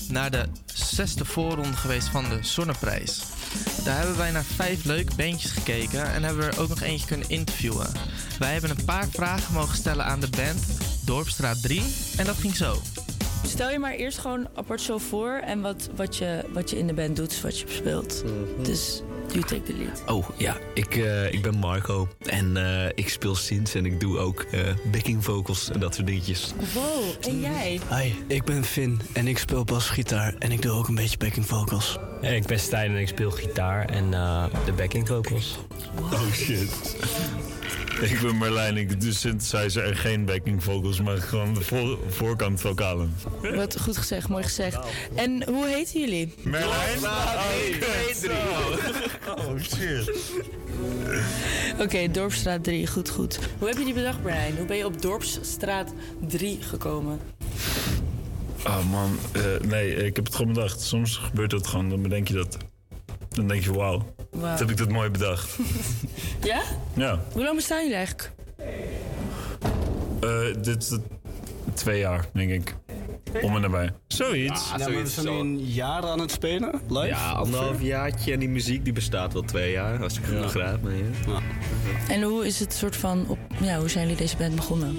[0.10, 3.24] naar de zesde voorronde geweest van de Zonneprijs.
[3.84, 7.07] Daar hebben wij naar vijf leuke bandjes gekeken en hebben we er ook nog eentje
[7.07, 7.88] kunnen interviewen.
[8.40, 10.66] Wij hebben een paar vragen mogen stellen aan de band
[11.06, 11.82] Dorpstraat 3
[12.18, 12.82] en dat ging zo.
[13.45, 16.88] Stel je maar eerst gewoon apart zo voor en wat, wat, je, wat je in
[16.88, 18.24] de band doet, wat je speelt.
[18.64, 19.02] Dus
[19.36, 20.03] you take the lead.
[20.06, 24.18] Oh ja, ik, eh, ik ben Marco en eh, ik speel synths en ik doe
[24.18, 24.60] ook eh,
[24.91, 26.53] backing vocals en dat soort dingetjes.
[26.74, 27.80] Wow, en jij?
[27.90, 31.45] Hi, ik ben Finn en ik speel basgitaar en ik doe ook een beetje backing
[31.45, 31.98] vocals.
[32.22, 35.57] Ik ben Stijn en ik speel gitaar en eh, de backing vocals.
[36.12, 36.95] Oh shit.
[38.02, 42.62] Ik ben Marlijn, ik doe synthesizer en geen backing vocals, maar gewoon de voor- voorkant
[42.62, 43.16] vocalen.
[43.56, 44.78] Wat goed gezegd, mooi gezegd.
[45.16, 46.34] En hoe heten jullie?
[46.44, 46.99] Merlijn?
[49.38, 50.12] Oh shit.
[51.84, 53.40] Oké, Dorpsstraat 3, goed, goed.
[53.60, 54.57] Hoe heb je die bedacht, Brian?
[54.57, 55.94] Hoe ben je op Dorpsstraat
[56.28, 57.20] 3 gekomen?
[58.68, 60.82] Oh man, eh, nee, ik heb het gewoon bedacht.
[60.82, 62.57] Soms gebeurt dat gewoon, dan bedenk je dat.
[63.30, 64.49] Dan denk je, wauw, Wauw.
[64.49, 65.57] wat heb ik dat mooi bedacht.
[66.44, 66.62] Ja?
[66.94, 68.32] Ja, Hoe lang bestaan jullie eigenlijk?
[70.22, 70.98] eh, dit is
[71.74, 72.76] twee jaar, denk ik.
[73.41, 73.91] Om en nabij.
[74.07, 74.70] Zoiets.
[74.70, 77.06] Ja, maar we zijn nu een jaar aan het spelen, live?
[77.06, 80.53] Ja, anderhalf jaartje en die muziek die bestaat wel twee jaar, als ik het nog
[80.53, 80.82] raad.
[80.82, 81.40] Maar ja.
[82.07, 84.98] En hoe is het soort van op, ja, hoe zijn jullie deze band begonnen?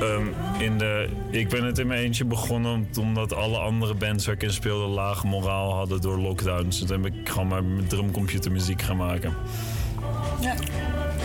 [0.00, 0.26] Ehm,
[0.58, 4.42] in de, ik ben het in mijn eentje begonnen omdat alle andere bands waar ik
[4.42, 6.78] in speelde lage moraal hadden door lockdowns.
[6.78, 9.34] Dus toen heb ik gewoon maar met drumcomputermuziek gaan maken.
[10.40, 10.54] Ja.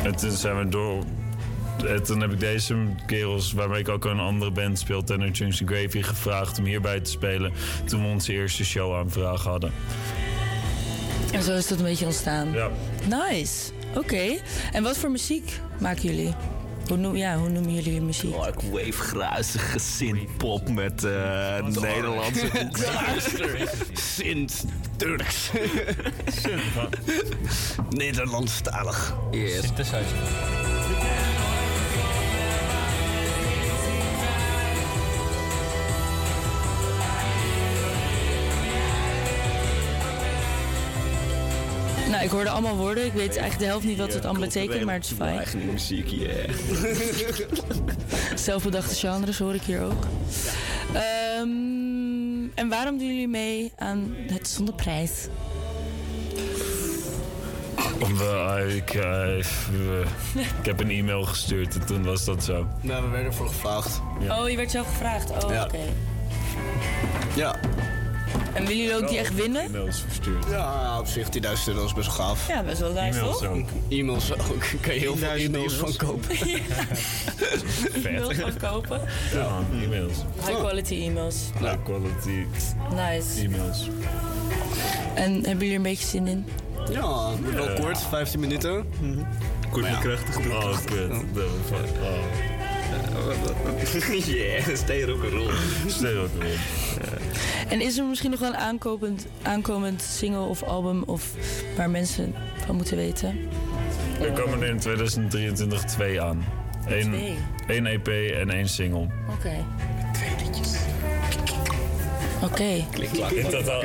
[0.04, 1.04] En toen zijn we door.
[1.88, 2.76] En toen heb ik deze
[3.06, 7.10] kerels, waarmee ik ook een andere band speel, Tenor Junction Gravy, gevraagd om hierbij te
[7.11, 7.53] spelen.
[7.85, 9.73] Toen we onze eerste show aanvraag hadden.
[11.31, 12.52] En zo is dat een beetje ontstaan.
[12.52, 12.69] Ja.
[13.30, 13.72] Nice.
[13.95, 14.35] Oké.
[14.72, 16.34] En wat voor muziek maken jullie?
[16.88, 18.35] Hoe, noem, ja, hoe noemen jullie je muziek?
[18.35, 22.69] Oh, ik wave gruizige synthpop met eh Nederlandse
[23.93, 24.65] Sint
[24.97, 25.49] Turks.
[27.89, 29.15] Nederlandstalig.
[29.31, 29.61] Yes.
[42.16, 43.06] Nou, ik hoorde allemaal woorden.
[43.06, 45.38] Ik weet eigenlijk de helft niet wat het allemaal betekent, maar het is fijn.
[45.38, 46.50] Eigen muziek, yeah.
[48.46, 50.04] Zelfbedachte genres hoor ik hier ook.
[50.94, 55.28] Ehm, en waarom doen jullie mee aan het Zonneprijs?
[58.00, 59.44] Omdat eh, ik, eh, eh,
[60.60, 62.68] ik heb een e-mail gestuurd en toen was dat zo.
[62.82, 64.02] Nou, we werden ervoor gevraagd.
[64.30, 65.44] Oh, je werd zo gevraagd.
[65.44, 65.64] Oh, Ja.
[65.64, 65.80] oké.
[67.36, 67.56] Ja.
[68.53, 69.61] En willen jullie ook die echt winnen?
[69.65, 70.45] E-mails verstuurd.
[70.49, 71.31] Ja, op zich 10.000
[71.68, 72.47] euro is best wel gaaf.
[72.47, 73.43] Ja, best wel nice, toch?
[73.89, 74.64] E-mails ook.
[74.81, 76.35] Kan je heel veel e-mails van kopen.
[78.03, 79.02] E-mails van kopen.
[79.34, 80.18] Ja, e-mails.
[80.45, 81.35] High quality e-mails.
[81.60, 82.45] High quality
[82.89, 83.41] Nice.
[83.43, 83.89] e-mails.
[85.15, 86.45] En hebben jullie er een beetje zin in?
[86.91, 88.85] Ja, wel kort, 15 minuten.
[89.69, 90.38] Kort Maar en ja, krachtig.
[90.38, 91.11] Oh, kut.
[91.11, 92.15] Oh.
[94.26, 95.52] yeah, stay rock'n'roll.
[95.88, 96.57] Stay rock'n'roll.
[97.70, 101.32] En is er misschien nog wel een aankomend, aankomend single of album of
[101.78, 102.34] waar mensen
[102.66, 103.38] van moeten weten?
[104.22, 106.45] Er komen er in 2023 twee aan.
[106.88, 107.36] Eén, Twee?
[107.68, 109.07] één EP en één single.
[109.38, 109.66] Oké.
[112.44, 112.64] Oké.
[113.36, 113.82] In totaal.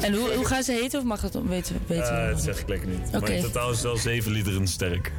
[0.00, 2.42] En hoe, hoe gaan ze heten of mag dat weten, weten Eh, niet?
[2.42, 3.06] zeg ik lekker niet.
[3.06, 3.18] Oké.
[3.20, 5.12] Maar in totaal is het wel zeven liederen sterk.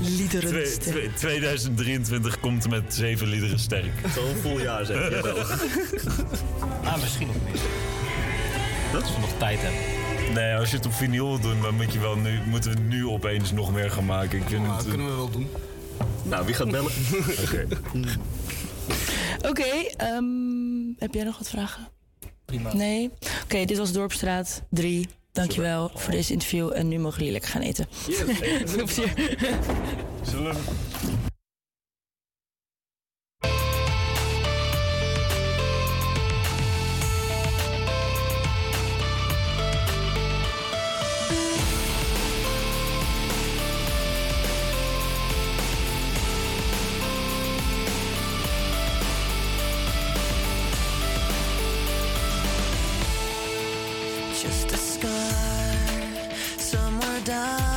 [0.00, 0.94] Liederen Twee- sterk.
[0.94, 3.92] twee- 2023 komt met zeven liederen sterk.
[4.02, 5.36] Het zal een vol jaar zijn, jawel.
[6.84, 7.60] Ah, misschien nog niet.
[9.02, 10.34] Als we nog tijd hebben.
[10.34, 12.80] Nee, als je het op vinyl wil doen, dan moet je wel nu, moeten we
[12.80, 14.38] nu opeens nog meer gaan maken.
[14.38, 15.48] Ik vind het, kunnen we wel doen.
[16.22, 16.92] Nou, wie gaat bellen?
[17.44, 17.66] Oké.
[19.50, 20.24] Oké, ehm,
[20.98, 21.88] heb jij nog wat vragen?
[22.44, 22.74] Prima.
[22.74, 23.10] Nee?
[23.44, 25.08] Oké, dit was Dorpstraat 3.
[25.34, 26.70] Dankjewel voor deze interview.
[26.74, 27.86] En nu mogen jullie lekker gaan eten.
[28.64, 29.38] Veel plezier.
[30.22, 30.93] Zullen Just
[57.24, 57.73] done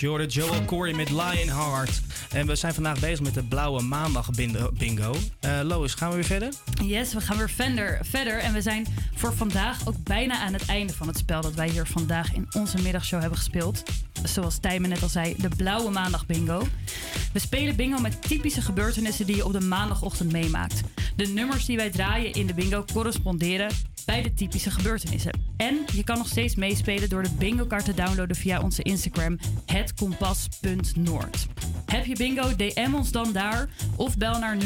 [0.00, 2.00] Yes, je Corey met Lionheart.
[2.32, 4.30] En we zijn vandaag bezig met de Blauwe Maandag
[4.78, 5.14] bingo.
[5.40, 6.52] Eh, Lois, gaan we weer verder?
[6.82, 8.38] Yes, we gaan weer verder, verder.
[8.38, 11.68] En we zijn voor vandaag ook bijna aan het einde van het spel dat wij
[11.68, 13.82] hier vandaag in onze middagshow hebben gespeeld.
[14.24, 16.66] Zoals Tijmen net al zei, de Blauwe Maandag Bingo.
[17.32, 20.80] We spelen bingo met typische gebeurtenissen die je op de maandagochtend meemaakt.
[21.16, 23.70] De nummers die wij draaien in de bingo corresponderen
[24.04, 25.40] bij de typische gebeurtenissen.
[25.56, 29.38] En je kan nog steeds meespelen door de bingo kaart te downloaden via onze Instagram,
[29.72, 31.46] hetkompas.noord.
[31.86, 34.62] Heb je bingo, DM ons dan daar of bel naar 0643406329.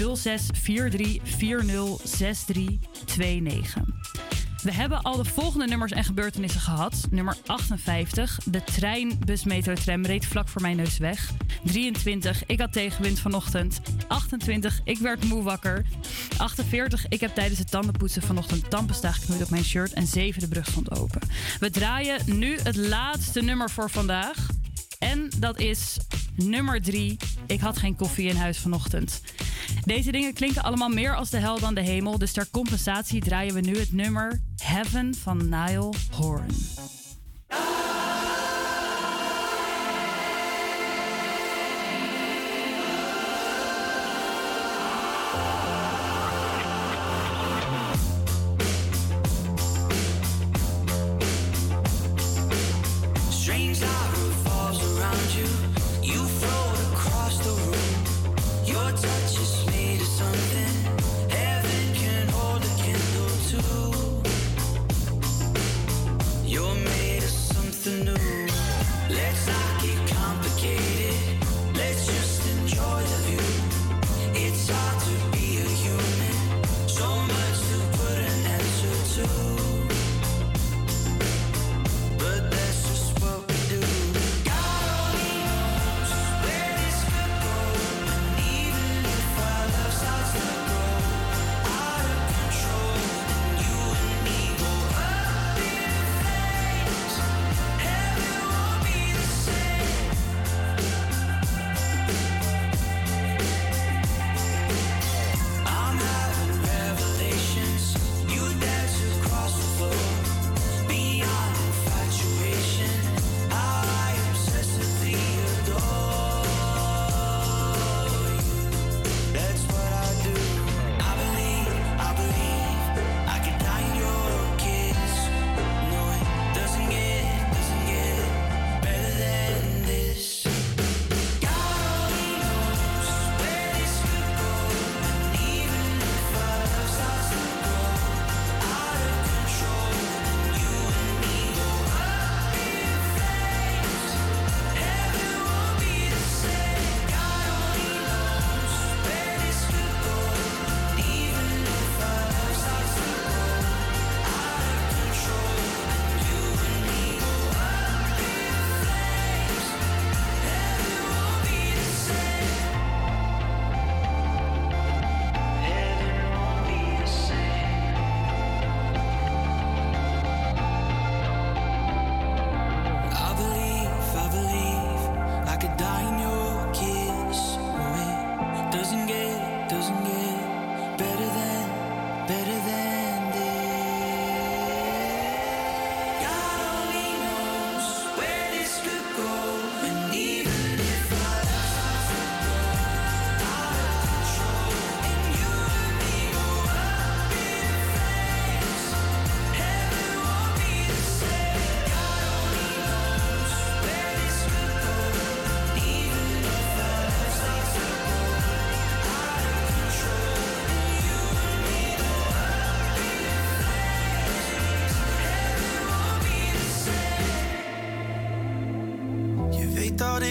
[4.63, 7.07] We hebben al de volgende nummers en gebeurtenissen gehad.
[7.11, 11.33] Nummer 58, de trein, bus, metro, tram reed vlak voor mijn neus weg.
[11.65, 13.81] 23, ik had tegenwind vanochtend.
[14.09, 15.85] 28, ik werd moe wakker.
[16.37, 19.93] 48, ik heb tijdens het tandenpoetsen vanochtend tandpasta geknoeid op mijn shirt.
[19.93, 21.21] En 7, de brug stond open.
[21.59, 24.47] We draaien nu het laatste nummer voor vandaag.
[24.99, 25.97] En dat is
[26.37, 27.17] nummer 3.
[27.47, 29.21] Ik had geen koffie in huis vanochtend.
[29.85, 32.19] Deze dingen klinken allemaal meer als de hel dan de hemel.
[32.19, 36.51] Dus ter compensatie draaien we nu het nummer Heaven van Niall Horan.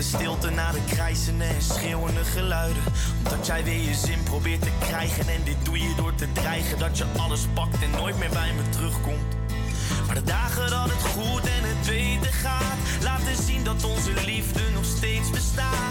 [0.00, 2.82] De stilte na de krijzende en schreeuwende geluiden.
[3.24, 5.28] Omdat jij weer je zin probeert te krijgen.
[5.28, 8.52] En dit doe je door te dreigen dat je alles pakt en nooit meer bij
[8.52, 9.34] me terugkomt.
[10.06, 14.60] Maar de dagen dat het goed en het beter gaat, laten zien dat onze liefde
[14.74, 15.90] nog steeds bestaat.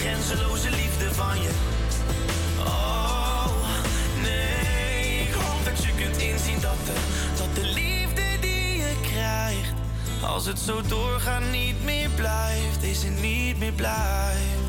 [0.00, 1.50] Grenzeloze liefde van je.
[2.58, 3.46] Oh,
[4.22, 6.94] nee, ik hoop dat je kunt inzien dat de,
[7.36, 9.72] dat de liefde die je krijgt,
[10.22, 14.68] als het zo doorgaat niet meer blijft, is het niet meer blijft.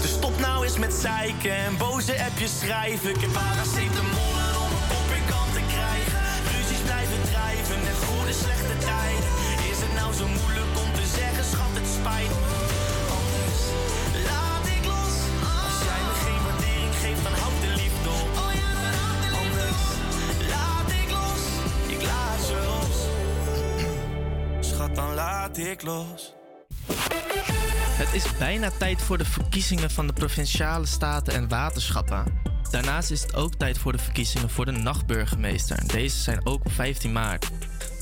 [0.00, 3.10] Dus stop nou eens met zeiken en boze appjes schrijven.
[3.10, 4.25] Ik heb paracetamollen
[25.56, 25.82] laat ik.
[27.96, 32.40] Het is bijna tijd voor de verkiezingen van de provinciale staten en waterschappen.
[32.70, 35.86] Daarnaast is het ook tijd voor de verkiezingen voor de nachtburgemeester.
[35.86, 37.50] Deze zijn ook op 15 maart.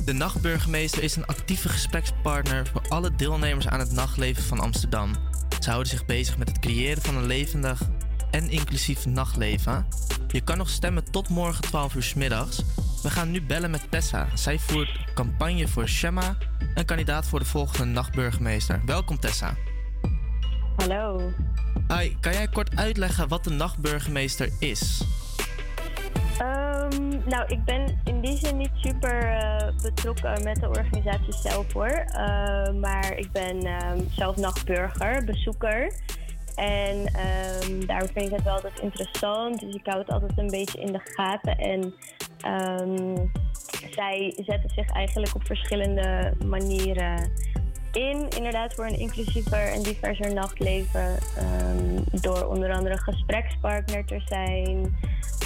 [0.05, 5.13] De nachtburgemeester is een actieve gesprekspartner voor alle deelnemers aan het nachtleven van Amsterdam.
[5.61, 7.81] Ze houden zich bezig met het creëren van een levendig
[8.35, 9.87] en inclusief nachtleven.
[10.29, 12.63] Je kan nog stemmen tot morgen 12 uur 's middags.
[13.03, 14.27] We gaan nu bellen met Tessa.
[14.35, 16.37] Zij voert campagne voor Shema,
[16.75, 18.83] een kandidaat voor de volgende nachtburgemeester.
[18.87, 19.55] Welkom Tessa.
[20.77, 21.33] Hallo.
[21.89, 25.03] Hi, kan jij kort uitleggen wat de nachtburgemeester is?
[26.39, 31.73] Ehm, nou, ik ben in die zin niet super eh, betrokken met de organisatie zelf
[31.73, 31.87] hoor.
[31.87, 35.93] Eh, maar ik ben ehm, zelf nachtburger, bezoeker.
[36.55, 39.61] En ehm daarom vind ik het wel altijd interessant.
[39.61, 41.59] Dus ik hou het altijd een beetje in de gaten.
[41.59, 41.95] En
[42.41, 43.17] ehm,
[43.91, 47.31] zij zetten zich eigenlijk op verschillende manieren
[47.97, 48.29] in.
[48.37, 51.19] Inderdaad, voor een inclusiever en diverser nachtleven.
[51.37, 54.97] ehm, door onder andere gesprekspartner te zijn.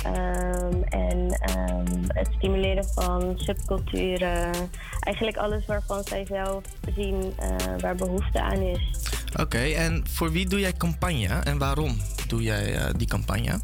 [0.05, 4.53] ehm, en ehm, het stimuleren van subculturen.
[5.01, 6.63] Eigenlijk alles waarvan zij zelf
[6.97, 9.11] zien eh, waar behoefte aan is.
[9.41, 11.97] Oké, en voor wie doe jij campagne en waarom
[12.27, 13.61] doe jij eh, die campagne?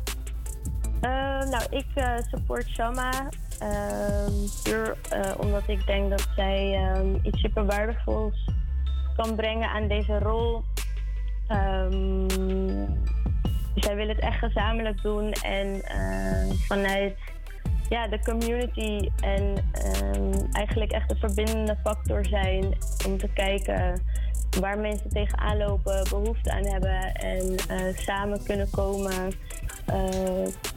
[1.51, 3.29] Nou, ik eh, support Shama.
[4.63, 4.97] puur
[5.37, 6.81] omdat ik denk dat zij
[7.23, 8.45] iets super waardevols
[9.17, 10.63] kan brengen aan deze rol.
[11.49, 12.29] Ehm,
[13.75, 17.17] zij wil het echt gezamenlijk doen en eh, vanuit
[17.89, 22.77] ja, de community en ehm, eigenlijk echt de verbindende factor zijn
[23.07, 24.03] om te kijken
[24.61, 29.33] waar mensen tegenaan lopen, behoefte aan hebben en eh, samen kunnen komen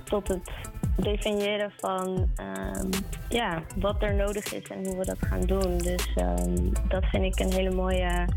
[0.04, 0.50] tot het
[0.96, 2.90] definiëren van ehm,
[3.30, 5.78] ja, wat er nodig is en hoe we dat gaan doen.
[5.78, 6.56] Dus ehm,
[6.88, 8.28] dat vind ik een hele mooie,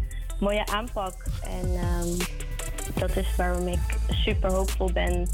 [0.40, 1.14] mooie aanpak.
[1.42, 2.18] En ehm,
[2.98, 5.28] dat is waarom ik super hoopvol ben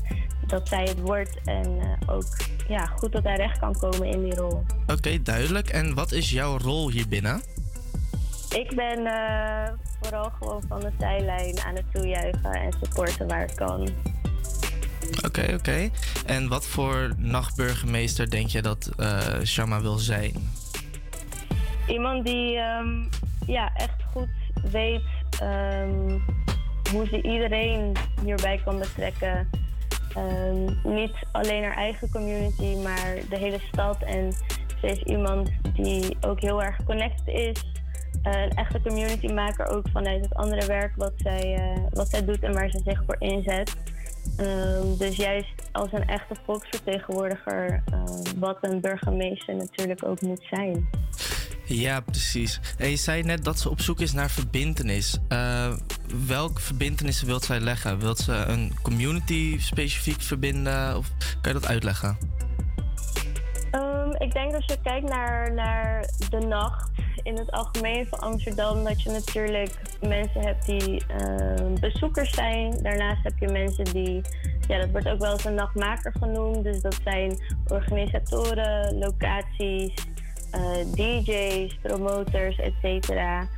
[0.46, 2.24] dat zij het wordt en eh, ook
[2.68, 4.62] ja, goed tot haar recht kan komen in die rol.
[4.86, 5.68] Oké, duidelijk.
[5.68, 7.42] En wat is jouw rol hier binnen?
[8.50, 13.56] Ik ben eh, vooral gewoon van de zijlijn aan het toejuichen en supporten waar ik
[13.56, 13.88] kan.
[15.24, 15.90] Oké, oké.
[16.26, 20.32] En wat voor nachtburgemeester denk je dat eh Shama wil zijn?
[21.88, 23.04] Iemand die ehm,
[23.46, 24.28] ja, echt goed
[24.70, 25.02] weet
[25.40, 26.18] ehm,
[26.92, 27.92] hoe ze iedereen
[28.24, 29.48] hierbij kan betrekken.
[30.14, 34.02] Ehm, niet alleen haar eigen community, maar de hele stad.
[34.02, 34.32] En
[34.80, 37.64] ze is iemand die ook heel erg connected is.
[38.22, 42.42] Eh, een echte communitymaker ook vanuit het andere werk wat zij, eh, wat zij doet
[42.42, 43.76] en waar ze zich voor inzet.
[44.36, 50.88] Ehm, dus juist als een echte volksvertegenwoordiger, ehm, wat een burgemeester natuurlijk ook moet zijn.
[51.64, 52.60] Ja, precies.
[52.78, 55.18] En je zei net dat ze op zoek is naar verbindenis.
[55.28, 55.72] Eh,
[56.26, 57.98] welke verbindenissen wilt zij leggen?
[57.98, 60.96] Wilt ze een community specifiek verbinden?
[60.96, 62.34] Of kan je dat uitleggen?
[64.18, 66.90] Ik denk als je kijkt naar, naar de nacht,
[67.26, 69.70] in het algemeen van Amsterdam dat je natuurlijk
[70.00, 72.82] mensen hebt die ehm, bezoekers zijn.
[72.82, 74.20] Daarnaast heb je mensen die,
[74.68, 76.64] ja, dat wordt ook wel eens een nachtmaker genoemd.
[76.64, 77.38] Dus dat zijn
[77.68, 79.94] organisatoren, locaties,
[80.50, 83.48] eh, DJ's, promoters, et cetera.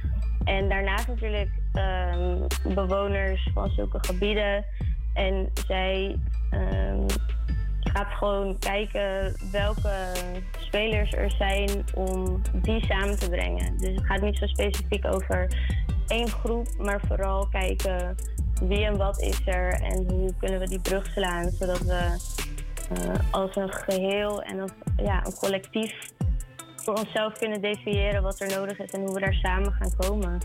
[0.45, 2.37] En daarnaast natuurlijk ehm,
[2.75, 4.65] bewoners van zulke gebieden.
[5.15, 6.19] En zij
[6.51, 7.07] ehm,
[7.91, 10.13] gaat gewoon kijken welke
[10.59, 13.79] spelers er zijn om die samen te brengen.
[13.79, 15.49] Dus het gaat niet zo specifiek over
[16.07, 18.17] één groep, maar vooral kijken
[18.63, 22.17] wie en wat is er en hoe kunnen we die brug slaan, zodat we
[22.95, 25.93] eh, als een geheel en als ja, een collectief
[26.77, 30.39] voor onszelf kunnen definiëren wat er nodig is en hoe we daar samen gaan komen.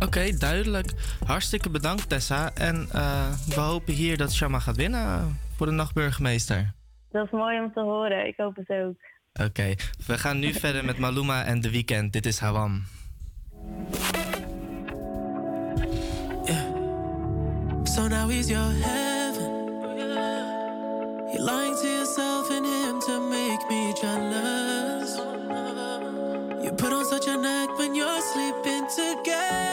[0.00, 0.92] Oké, duidelijk.
[1.26, 2.50] Hartstikke bedankt Tessa.
[2.54, 6.72] En eh, we hopen hier dat Shama gaat winnen voor de nachtburgemeester.
[7.10, 8.26] Dat is mooi om te horen.
[8.26, 8.96] Ik hoop het ook.
[9.46, 9.74] Oké,
[10.06, 12.12] we gaan nu verder met Maluma en The Weeknd.
[12.12, 12.82] Dit is Hawam.
[17.84, 19.50] So now he's your heaven.
[21.32, 25.16] You're lying to yourself and him to make me jealous.
[26.62, 29.67] You put on such an act when you're sleeping together.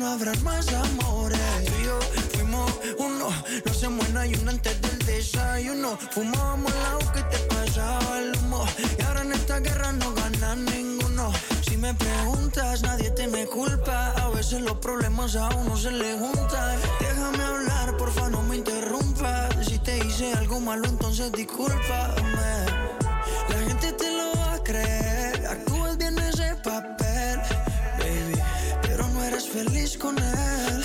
[0.00, 1.38] No habrá más amores.
[1.66, 1.98] Tú y yo
[2.32, 3.28] fuimos uno.
[3.66, 5.98] No se muera y uno antes del desayuno.
[6.12, 8.64] Fumábamos el agua que te pasaba el humo.
[8.98, 11.30] Y ahora en esta guerra no gana ninguno.
[11.68, 14.12] Si me preguntas, nadie te me culpa.
[14.12, 16.78] A veces los problemas a uno se le juntan.
[16.98, 19.66] Déjame hablar, porfa, no me interrumpas.
[19.66, 22.79] Si te hice algo malo, entonces discúlpame.
[29.52, 30.79] Feliz con él.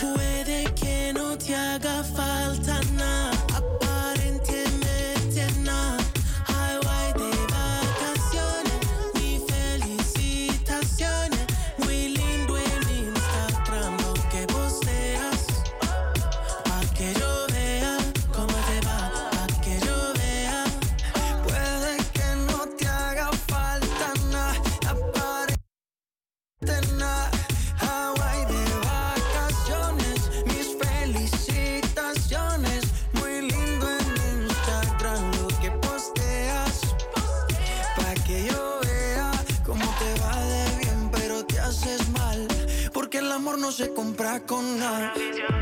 [44.25, 45.54] Compra con nada.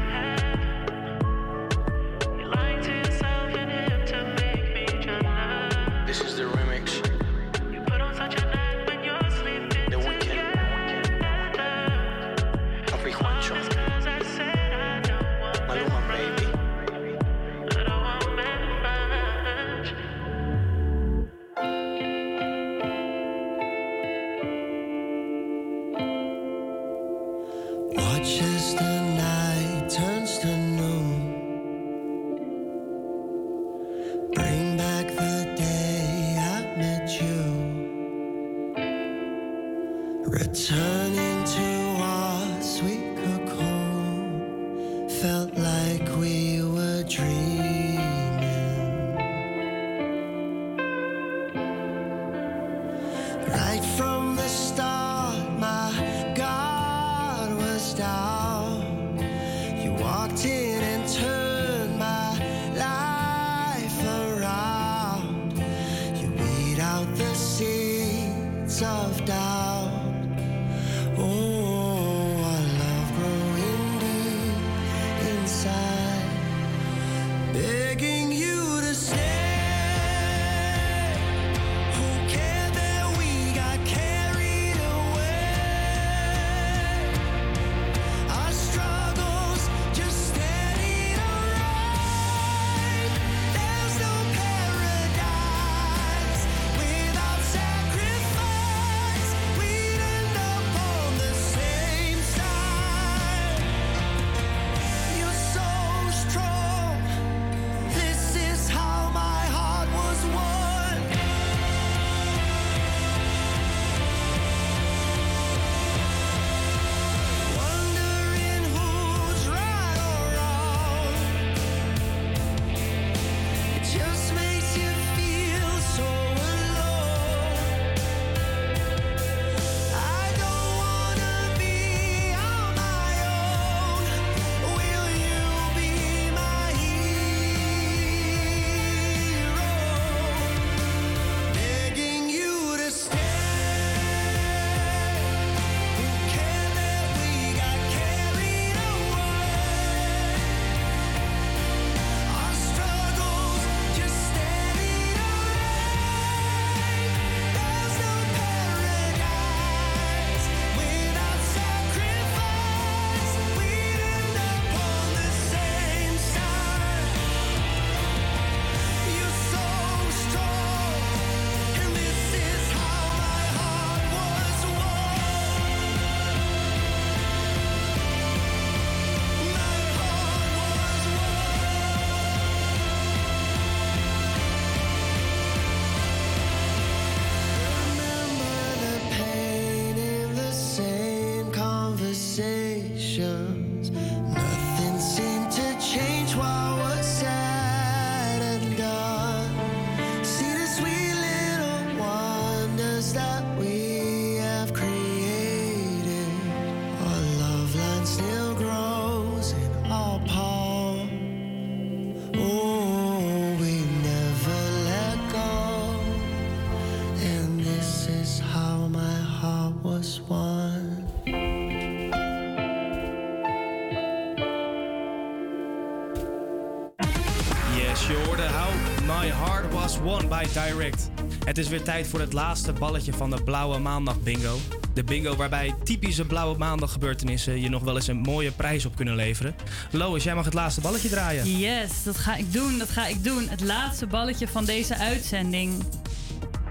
[230.04, 231.10] Won by Direct.
[231.46, 234.58] Het is weer tijd voor het laatste balletje van de Blauwe Maandag Bingo.
[234.94, 238.96] De bingo waarbij typische Blauwe Maandag gebeurtenissen je nog wel eens een mooie prijs op
[238.96, 239.56] kunnen leveren.
[239.92, 241.58] Lois, jij mag het laatste balletje draaien.
[241.58, 243.48] Yes, dat ga ik doen, dat ga ik doen.
[243.50, 245.84] Het laatste balletje van deze uitzending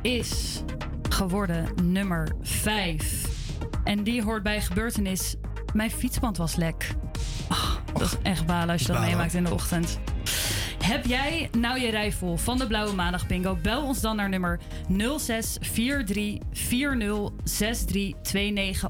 [0.02, 0.62] is
[1.08, 3.28] geworden nummer 5.
[3.84, 5.34] En die hoort bij gebeurtenis.
[5.74, 6.94] Mijn fietsband was lek.
[7.48, 9.98] Ah, dat is echt balen als je dat meemaakt in de ochtend.
[10.82, 13.58] Heb jij nou je rij vol van de Blauwe Maandag Bingo?
[13.62, 14.60] Bel ons dan naar nummer
[14.90, 14.94] 0643406329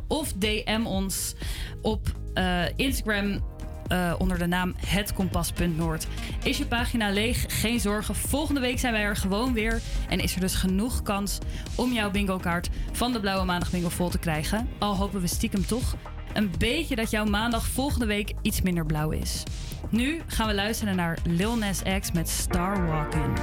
[0.08, 1.34] of DM ons
[1.82, 3.40] op eh, Instagram
[3.88, 6.06] eh, onder de naam hetkompas.noord.
[6.42, 7.60] Is je pagina leeg?
[7.60, 8.14] Geen zorgen.
[8.14, 9.80] Volgende week zijn wij er gewoon weer.
[10.08, 11.38] En is er dus genoeg kans
[11.74, 14.68] om jouw bingo kaart van de Blauwe Maandag Bingo vol te krijgen.
[14.78, 15.96] Al hopen we stiekem toch
[16.34, 19.42] een beetje dat jouw maandag volgende week iets minder blauw is.
[19.88, 23.38] Nu gaan we luisteren naar Lil Nas X met Star Walking.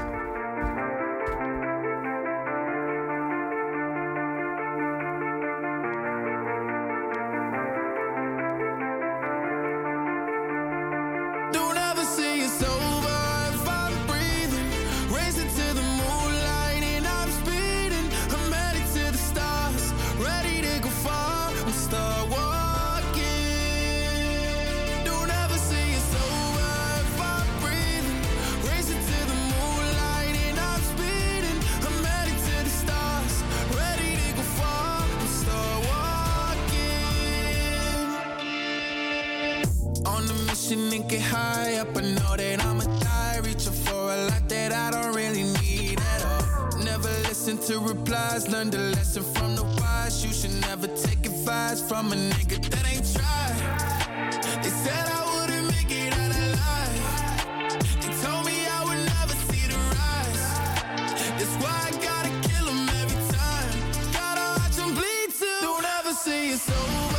[47.81, 48.47] Replies.
[48.47, 50.23] Learn the lesson from the wise.
[50.26, 54.64] You should never take advice from a nigga that ain't tried.
[54.64, 57.01] They said I wouldn't make it out alive.
[58.01, 60.45] They told me I would never see the rise.
[61.39, 62.68] That's why I gotta kill
[63.01, 63.72] every time.
[64.14, 65.60] Gotta watch bleed too.
[65.61, 67.19] Don't ever say it's over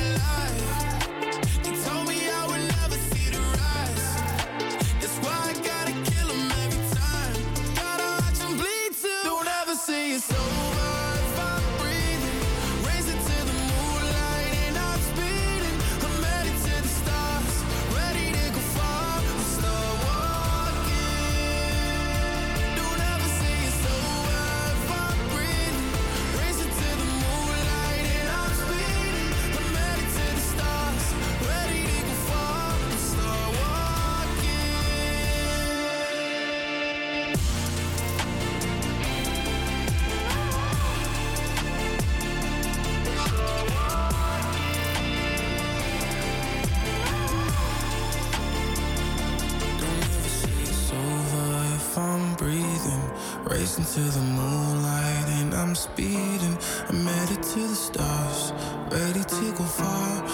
[53.61, 56.57] racing to the moonlight and I'm speeding.
[56.89, 58.53] I'm headed to the stars,
[58.89, 60.30] ready to go far.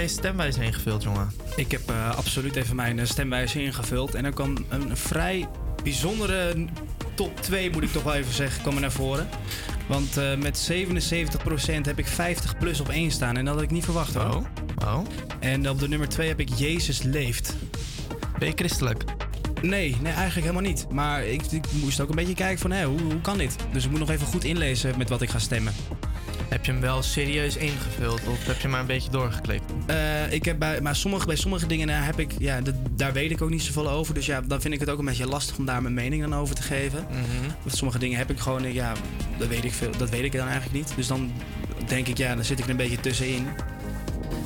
[0.00, 1.30] Je stemwijzer ingevuld, jongen?
[1.56, 4.14] Ik heb eh, absoluut even mijn eh, stemwijzer ingevuld.
[4.14, 5.48] En er kwam een vrij
[5.82, 6.66] bijzondere
[7.14, 9.28] top 2, moet ik toch wel even zeggen, kwam er naar voren.
[9.86, 13.36] Want eh, met 77% heb ik 50 plus op 1 staan.
[13.36, 14.24] En dat had ik niet verwacht hoor.
[14.24, 14.44] Oh.
[14.84, 15.06] oh.
[15.40, 17.56] En op de nummer 2 heb ik Jezus leeft.
[18.38, 19.04] Ben je christelijk?
[19.62, 20.86] Nee, nee, eigenlijk helemaal niet.
[20.90, 23.56] Maar ik, ik moest ook een beetje kijken van, hé, hoe, hoe kan dit?
[23.72, 25.72] Dus ik moet nog even goed inlezen met wat ik ga stemmen.
[26.48, 29.67] Heb je hem wel serieus ingevuld of heb je maar een beetje doorgeklikt?
[30.28, 33.12] Eh, ik heb bij, maar sommige, bij sommige dingen eh, heb ik, ja, dat- daar
[33.12, 34.14] weet ik ook niet zoveel over.
[34.14, 36.34] Dus ja, dan vind ik het ook een beetje lastig om daar mijn mening dan
[36.34, 37.06] over te geven.
[37.10, 37.48] Mhm.
[37.62, 38.92] Want sommige dingen heb ik gewoon, eh, ja,
[39.38, 40.92] dat weet ik, veel, dat weet ik dan eigenlijk niet.
[40.96, 41.32] Dus dan
[41.86, 43.46] denk ik, ja, dan zit ik er een beetje tussenin.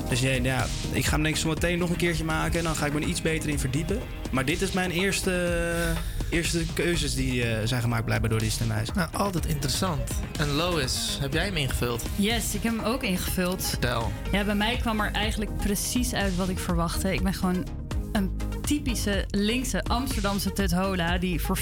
[0.08, 2.64] Dus ja, ja, ik ga hem denk ik zo meteen nog een keertje maken en
[2.64, 3.98] dan ga ik me er iets beter in verdiepen.
[4.32, 5.94] Maar dit is mijn eerste,
[6.30, 8.94] eerste keuzes die eh, zijn gemaakt blijkbaar door die stemwijzer.
[8.96, 10.10] Nou, altijd interessant.
[10.38, 12.02] En Lois, heb jij hem ingevuld?
[12.16, 13.64] Yes, ik heb hem ook ingevuld.
[13.64, 14.12] Vertel.
[14.32, 17.12] Ja, bij mij kwam er eigenlijk precies uit wat ik verwachtte.
[17.12, 17.66] Ik ben gewoon
[18.12, 18.32] een
[18.72, 21.18] typische linkse Amsterdamse tuthola...
[21.18, 21.60] die voor 95%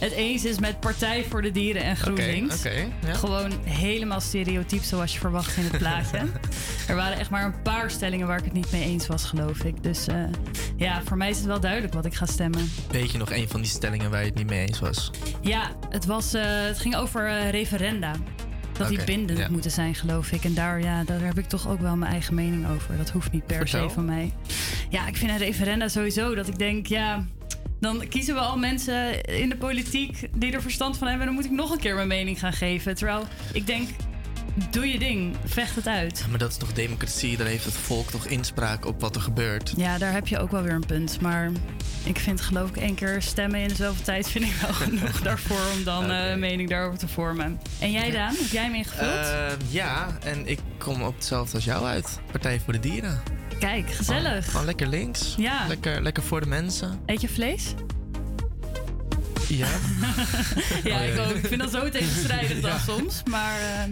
[0.00, 2.62] het eens is met Partij voor de Dieren en GroenLinks.
[2.62, 3.12] Ja.
[3.12, 6.18] Gewoon helemaal stereotyp zoals je verwacht in het plaatje.
[6.88, 9.64] er waren echt maar een paar stellingen waar ik het niet mee eens was, geloof
[9.64, 9.82] ik.
[9.82, 10.16] Dus eh,
[10.76, 12.70] ja, voor mij is het wel duidelijk wat ik ga stemmen.
[12.90, 15.10] Weet je nog een van die stellingen waar je het niet mee eens was?
[15.40, 18.12] Ja, het, was, eh, het ging over eh, referenda.
[18.78, 19.48] Dat die bindend ja.
[19.50, 20.44] moeten zijn, geloof ik.
[20.44, 22.96] En daar, ja, daar heb ik toch ook wel mijn eigen mening over.
[22.96, 23.88] Dat hoeft niet per Vertel.
[23.88, 24.32] se van mij.
[24.90, 27.24] Ja, ik vind een referenda sowieso dat ik denk, ja...
[27.80, 31.26] Dan kiezen we al mensen in de politiek die er verstand van hebben.
[31.26, 32.94] En dan moet ik nog een keer mijn mening gaan geven.
[32.94, 33.22] Terwijl
[33.52, 33.88] ik denk,
[34.70, 35.36] doe je ding.
[35.44, 36.18] Vecht het uit.
[36.18, 37.36] Ja, maar dat is toch democratie?
[37.36, 39.72] Daar heeft het volk toch inspraak op wat er gebeurt?
[39.76, 41.20] Ja, daar heb je ook wel weer een punt.
[41.20, 41.50] Maar
[42.04, 44.28] ik vind geloof ik één keer stemmen in dezelfde tijd...
[44.30, 47.60] vind ik wel genoeg daarvoor om dan eh, een mening daarover te vormen.
[47.80, 49.10] En jij Daan, heb jij hem ingevuld?
[49.10, 52.18] Eh, ja, en ik kom op hetzelfde als jou uit.
[52.30, 53.20] Partij voor de Dieren.
[53.58, 54.50] Kijk, gezellig.
[54.50, 55.34] Gewoon lekker links.
[55.36, 55.66] Ja.
[55.66, 57.00] Lekker, lekker voor de mensen.
[57.06, 57.74] Eet je vlees?
[59.48, 59.66] Ja.
[60.84, 61.24] ja, Oh, ik ja.
[61.24, 61.34] ook.
[61.34, 62.78] Ik vind dat zo tegenstrijdig dan Ja.
[62.78, 63.22] soms.
[63.30, 63.82] Maar eh,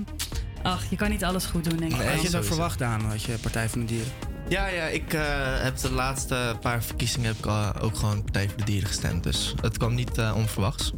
[0.62, 2.00] ach, je kan niet alles goed doen, denk ik.
[2.00, 4.12] Had je dat verwacht, Daan, als je Partij van de Dieren?
[4.48, 5.22] Ja, ja, ik eh,
[5.62, 9.22] heb de laatste paar verkiezingen heb ik, eh, ook gewoon Partij voor de Dieren gestemd.
[9.22, 10.92] Dus het kwam niet eh, onverwachts.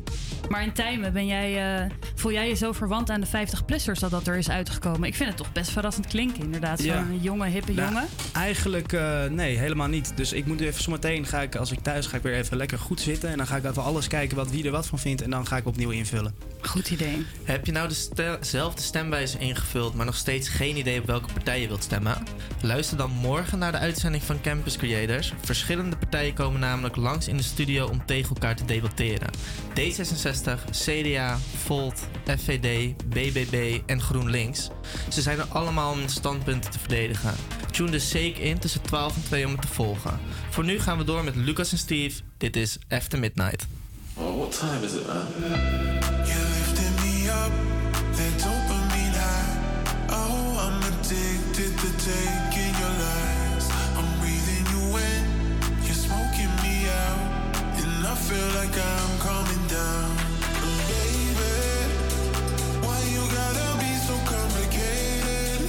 [0.48, 4.10] Maar in Tijmen, ben jij, eh, voel jij je zo verwant aan de 50-plussers dat
[4.10, 5.08] dat er is uitgekomen?
[5.08, 6.78] Ik vind het toch best verrassend klinken, inderdaad.
[6.80, 7.04] Zo'n Ja.
[7.20, 8.08] jonge, hippe Nou, jongen.
[8.32, 10.16] Eigenlijk, eh, nee, helemaal niet.
[10.16, 12.78] Dus ik moet even zometeen, ga ik, als ik thuis ga ik weer even lekker
[12.78, 13.30] goed zitten.
[13.30, 15.22] En dan ga ik even alles kijken wat wie er wat van vindt.
[15.22, 16.34] En dan ga ik opnieuw invullen.
[16.60, 17.26] Goed idee.
[17.44, 21.66] Heb je nou dezelfde stemwijze ingevuld, maar nog steeds geen idee op welke partij je
[21.68, 22.22] wilt stemmen?
[22.60, 25.32] Luister dan morgen naar de uitzending van Campus Creators.
[25.40, 29.30] Verschillende partijen komen namelijk langs in de studio om tegen elkaar te debatteren.
[29.80, 34.70] D66, CDA, Volt, FVD, BBB en GroenLinks.
[35.08, 37.34] Ze zijn er allemaal om hun standpunten te verdedigen.
[37.70, 40.20] Tune dus zeker in tussen 12 en 2 om het te volgen.
[40.50, 42.20] Voor nu gaan we door met Lucas en Steve.
[42.38, 43.66] Dit is After Midnight.
[44.14, 45.26] Oh, what time is it, man?
[46.26, 47.52] You lifted me up,
[58.34, 60.10] feel like I'm coming down.
[60.90, 61.54] Baby,
[62.84, 65.60] why you gotta be so complicated?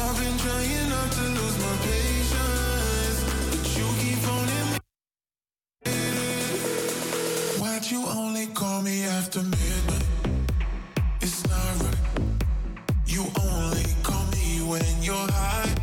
[0.00, 3.20] I've been trying not to lose my patience,
[3.78, 4.60] you keep me.
[7.60, 10.08] Why'd you only call me after midnight?
[11.20, 12.02] It's not right.
[13.06, 15.79] You only call me when you're high.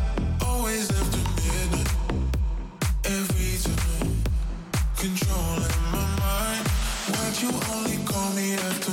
[7.41, 8.86] You only call me after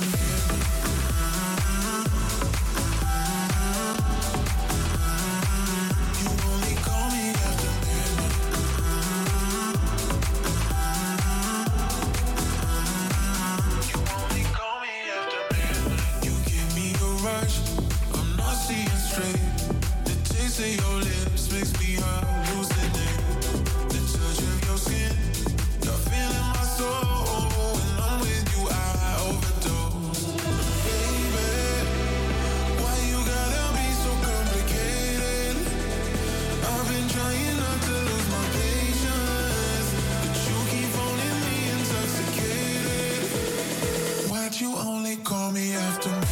[45.23, 46.24] call me after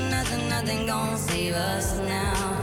[0.00, 2.57] nothing, nothing, gonna save us now.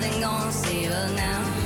[0.00, 1.57] Nothing, gonna save us now.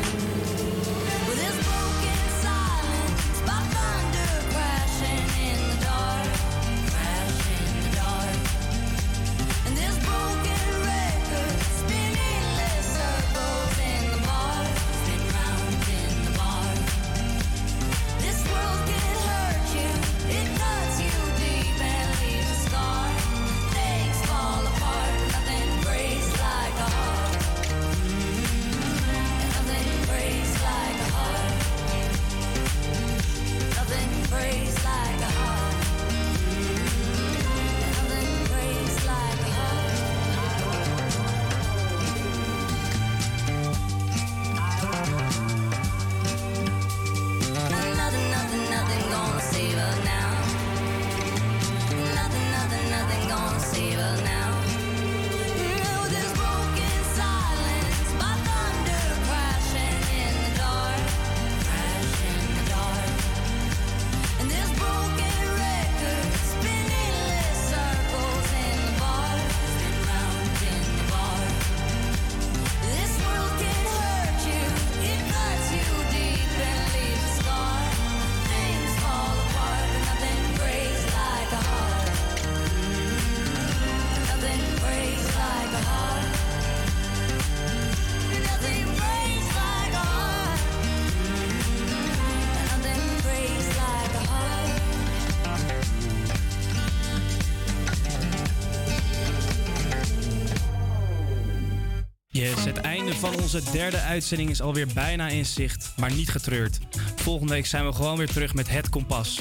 [103.14, 106.78] Van onze derde uitzending is alweer bijna in zicht, maar niet getreurd.
[107.16, 109.40] Volgende week zijn we gewoon weer terug met Het Kompas.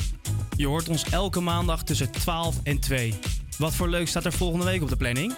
[0.56, 3.14] Je hoort ons elke maandag tussen 12 en 2.
[3.58, 5.34] Wat voor leuk staat er volgende week op de planning?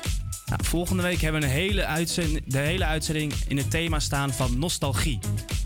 [0.46, 4.60] Nou, volgende week hebben we een hele de hele uitzending in het thema staan van
[4.60, 5.20] nostalgie.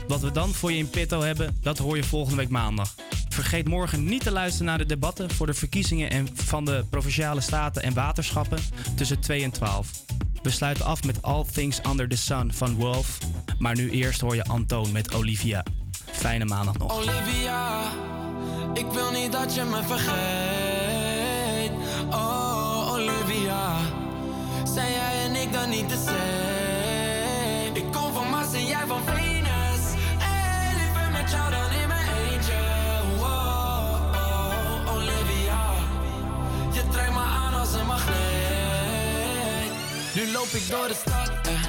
[0.08, 2.96] Wat we dan voor je in petto hebben, dat hoor je volgende week maandag.
[3.30, 7.42] Vergeet morgen niet te luisteren naar de debatten voor de verkiezingen en van de provinciale
[7.42, 8.60] staten en waterschappen
[8.96, 10.06] tussen 2 en 12.
[10.42, 13.18] We sluiten af met All Things Under the Sun van Wolf.
[13.60, 15.64] Maar nu eerst hoor je Antoon met Olivia.
[16.12, 16.98] Fijne maandag nog.
[16.98, 17.82] Olivia,
[18.74, 21.72] ik wil niet dat je me vergeet.
[22.12, 23.76] Oh, Olivia,
[24.74, 27.70] zijn jij en ik dan niet de same?
[27.74, 29.82] Ik kom van Mars en jij van Venus.
[30.18, 32.60] Hey, liever met jou dan in mijn eentje.
[33.20, 35.62] Oh, oh, Olivia,
[36.72, 38.17] je trekt me aan als een magneet.
[40.18, 41.62] Nu loop ik door de stad en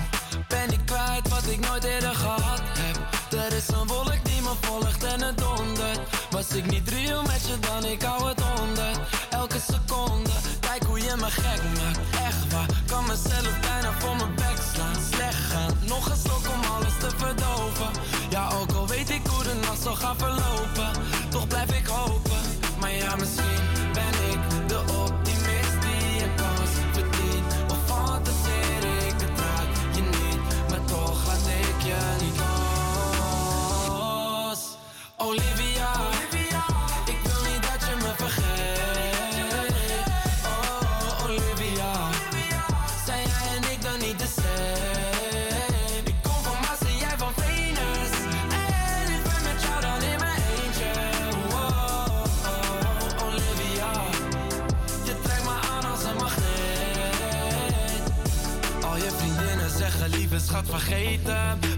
[0.49, 2.97] ben ik kwijt wat ik nooit eerder gehad heb.
[3.41, 6.01] Er is een wolk die me volgt en het dondert.
[6.31, 8.93] Was ik niet real met je dan, ik hou het onder.
[9.31, 10.31] Elke seconde,
[10.61, 11.99] kijk hoe je me gek maakt.
[12.29, 14.97] Echt waar, kan mezelf bijna voor mijn bek slaan.
[15.13, 17.91] Slecht gaan, nog een stok om alles te verdoven.
[18.31, 20.91] Ja, ook al weet ik hoe de nacht zal gaan verlopen.
[21.29, 22.41] Toch blijf ik hopen,
[22.81, 23.61] maar ja, misschien
[23.93, 24.48] ben ik.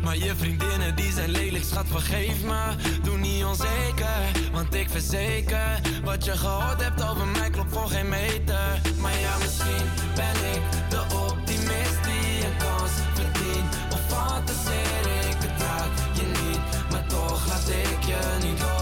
[0.02, 2.60] Maar je vriendinnen die zijn lelijk schat vergeef me.
[3.02, 8.08] Doe niet onzeker, want ik verzeker Wat je gehoord hebt over mij klopt voor geen
[8.08, 8.80] meter.
[9.00, 10.60] Maar ja misschien ben ik
[10.90, 13.74] de optimist die een kans verdient.
[13.92, 18.79] Of fantaseer ik betaal je niet Maar toch laat ik je niet door